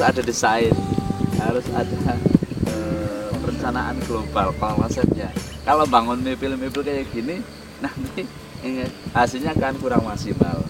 [0.08, 0.72] ada desain,
[1.36, 2.16] harus ada
[2.72, 5.28] eh, perencanaan global konsepnya.
[5.68, 7.44] Kalau bangun mebel-mebel kayak gini,
[7.84, 8.24] nanti
[8.64, 10.64] ini hasilnya kan kurang maksimal.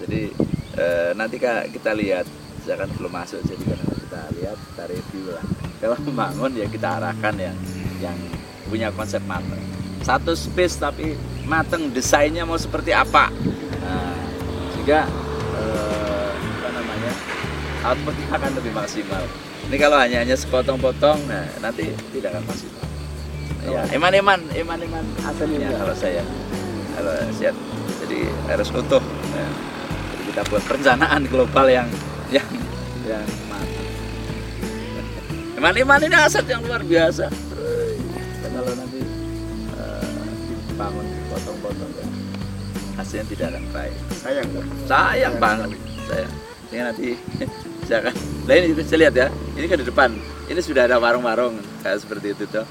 [0.00, 0.32] Jadi
[0.80, 2.24] eh, nanti kita lihat,
[2.64, 3.78] saya kan belum masuk, jadi kan
[4.08, 5.44] kita lihat, kita review lah.
[5.84, 7.56] Kalau bangun ya kita arahkan yang
[8.00, 8.16] yang
[8.72, 9.60] punya konsep mateng.
[10.00, 11.12] Satu space tapi
[11.44, 13.28] mateng desainnya mau seperti apa.
[13.84, 14.16] Nah,
[14.88, 15.27] namanya
[17.88, 19.24] output akan lebih maksimal.
[19.68, 22.84] Ini kalau hanya hanya sepotong-potong, nah nanti tidak akan maksimal.
[23.68, 26.22] Ya, eman-eman, eman-eman hasilnya kalau saya.
[26.96, 27.52] Kalau saya
[28.06, 29.02] jadi harus utuh.
[29.34, 29.50] Nah,
[30.14, 31.88] jadi kita buat perencanaan global yang
[32.32, 32.48] yang
[33.04, 33.88] yang matang.
[35.58, 37.28] Eman-eman ini aset yang luar biasa.
[38.40, 39.00] Dan kalau nanti
[39.74, 40.10] eh,
[40.70, 42.06] dibangun dipotong-potong, ya,
[42.98, 44.48] hasilnya tidak akan baik sayang
[44.90, 45.70] sayang banget
[46.10, 46.26] saya
[46.68, 47.08] ini nanti
[47.88, 48.14] saya akan
[48.44, 50.10] nah ini saya lihat ya ini kan di depan.
[50.48, 52.64] Ini sudah ada warung-warung kayak seperti itu tuh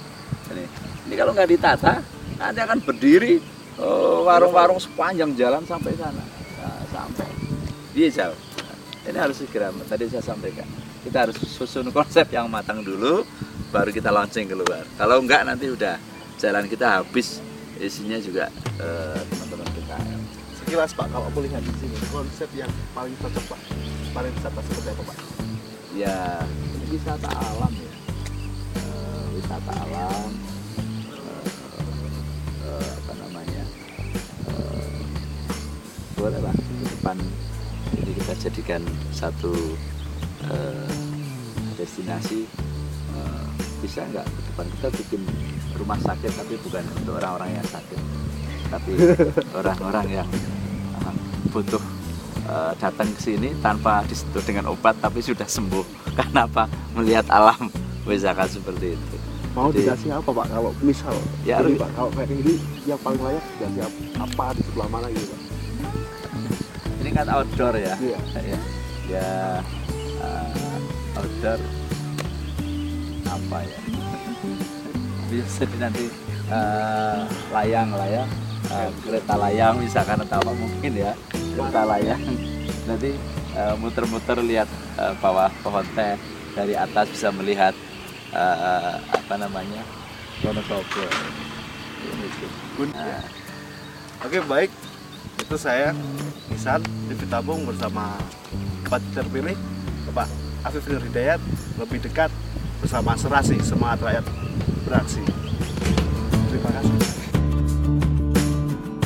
[0.53, 0.65] ini.
[1.09, 2.01] Ini kalau nggak ditata
[2.37, 3.41] nanti akan berdiri
[3.81, 6.23] oh, warung-warung sepanjang jalan sampai sana.
[6.61, 7.29] Nah, sampai.
[7.93, 8.33] Bisa
[9.07, 10.67] ini harus segera tadi saya sampaikan.
[11.05, 13.23] Kita harus susun konsep yang matang dulu
[13.71, 14.83] baru kita launching keluar.
[14.99, 15.95] Kalau enggak nanti udah
[16.37, 17.39] jalan kita habis.
[17.77, 18.49] Isinya juga
[18.81, 19.66] eh, teman-teman.
[19.66, 19.66] PKL
[20.67, 21.95] Sekilas Pak, kalau aku lihat di sini.
[22.11, 23.59] Konsep yang paling cocok Pak.
[24.11, 25.17] Pariwisata seperti apa Pak?
[25.95, 26.43] ya
[26.91, 27.91] wisata alam ya.
[28.75, 30.29] Eh, wisata alam
[31.07, 31.47] eh,
[32.67, 33.63] eh, apa namanya
[34.51, 34.91] eh,
[36.19, 37.15] boleh lah di depan
[37.95, 38.83] ini kita jadikan
[39.15, 39.55] satu
[41.79, 42.43] destinasi.
[43.79, 45.21] Bisa nggak ke depan kita bikin
[45.79, 48.27] rumah sakit tapi bukan untuk orang-orang yang sakit
[48.67, 48.91] tapi
[49.53, 50.29] orang-orang yang
[50.97, 51.13] eh,
[51.49, 51.81] butuh
[52.45, 55.83] eh, datang ke sini tanpa disentuh dengan obat tapi sudah sembuh
[56.17, 57.67] karena apa melihat alam
[58.03, 59.15] wisata seperti itu
[59.51, 60.53] Mau Jadi- dikasih apa Pak?
[60.53, 63.97] Kalau misal, Ya, ini Pak, kalau kayak ini yang paling layak dikasih apa?
[64.21, 65.41] Apa di sebelah mana gitu Pak?
[66.97, 68.19] ini kan outdoor ya Iya.
[68.35, 68.59] ya,
[69.07, 69.29] ya
[70.19, 70.77] eh,
[71.15, 71.59] outdoor
[73.25, 73.79] apa ya
[75.27, 76.05] bisa nanti
[76.47, 78.29] eh, layang layang
[78.67, 82.21] eh, kereta layang misalkan atau apa mungkin ya kereta layang
[82.87, 83.11] nanti
[83.55, 86.15] eh, muter-muter lihat eh, bawah pohon teh
[86.55, 87.73] dari atas bisa melihat
[88.33, 89.83] eh, apa namanya
[90.45, 91.05] Wonosobo
[92.77, 93.25] Nah,
[94.21, 94.69] Oke baik,
[95.41, 95.93] itu saya
[96.49, 98.17] Nisan Devi Tabung bersama
[98.85, 99.57] Bapak terpilih
[100.09, 100.29] Bapak
[100.65, 102.29] Afif Nur lebih dekat
[102.81, 104.25] bersama Serasi semangat rakyat
[104.85, 105.21] beraksi.
[106.49, 107.16] Terima kasih.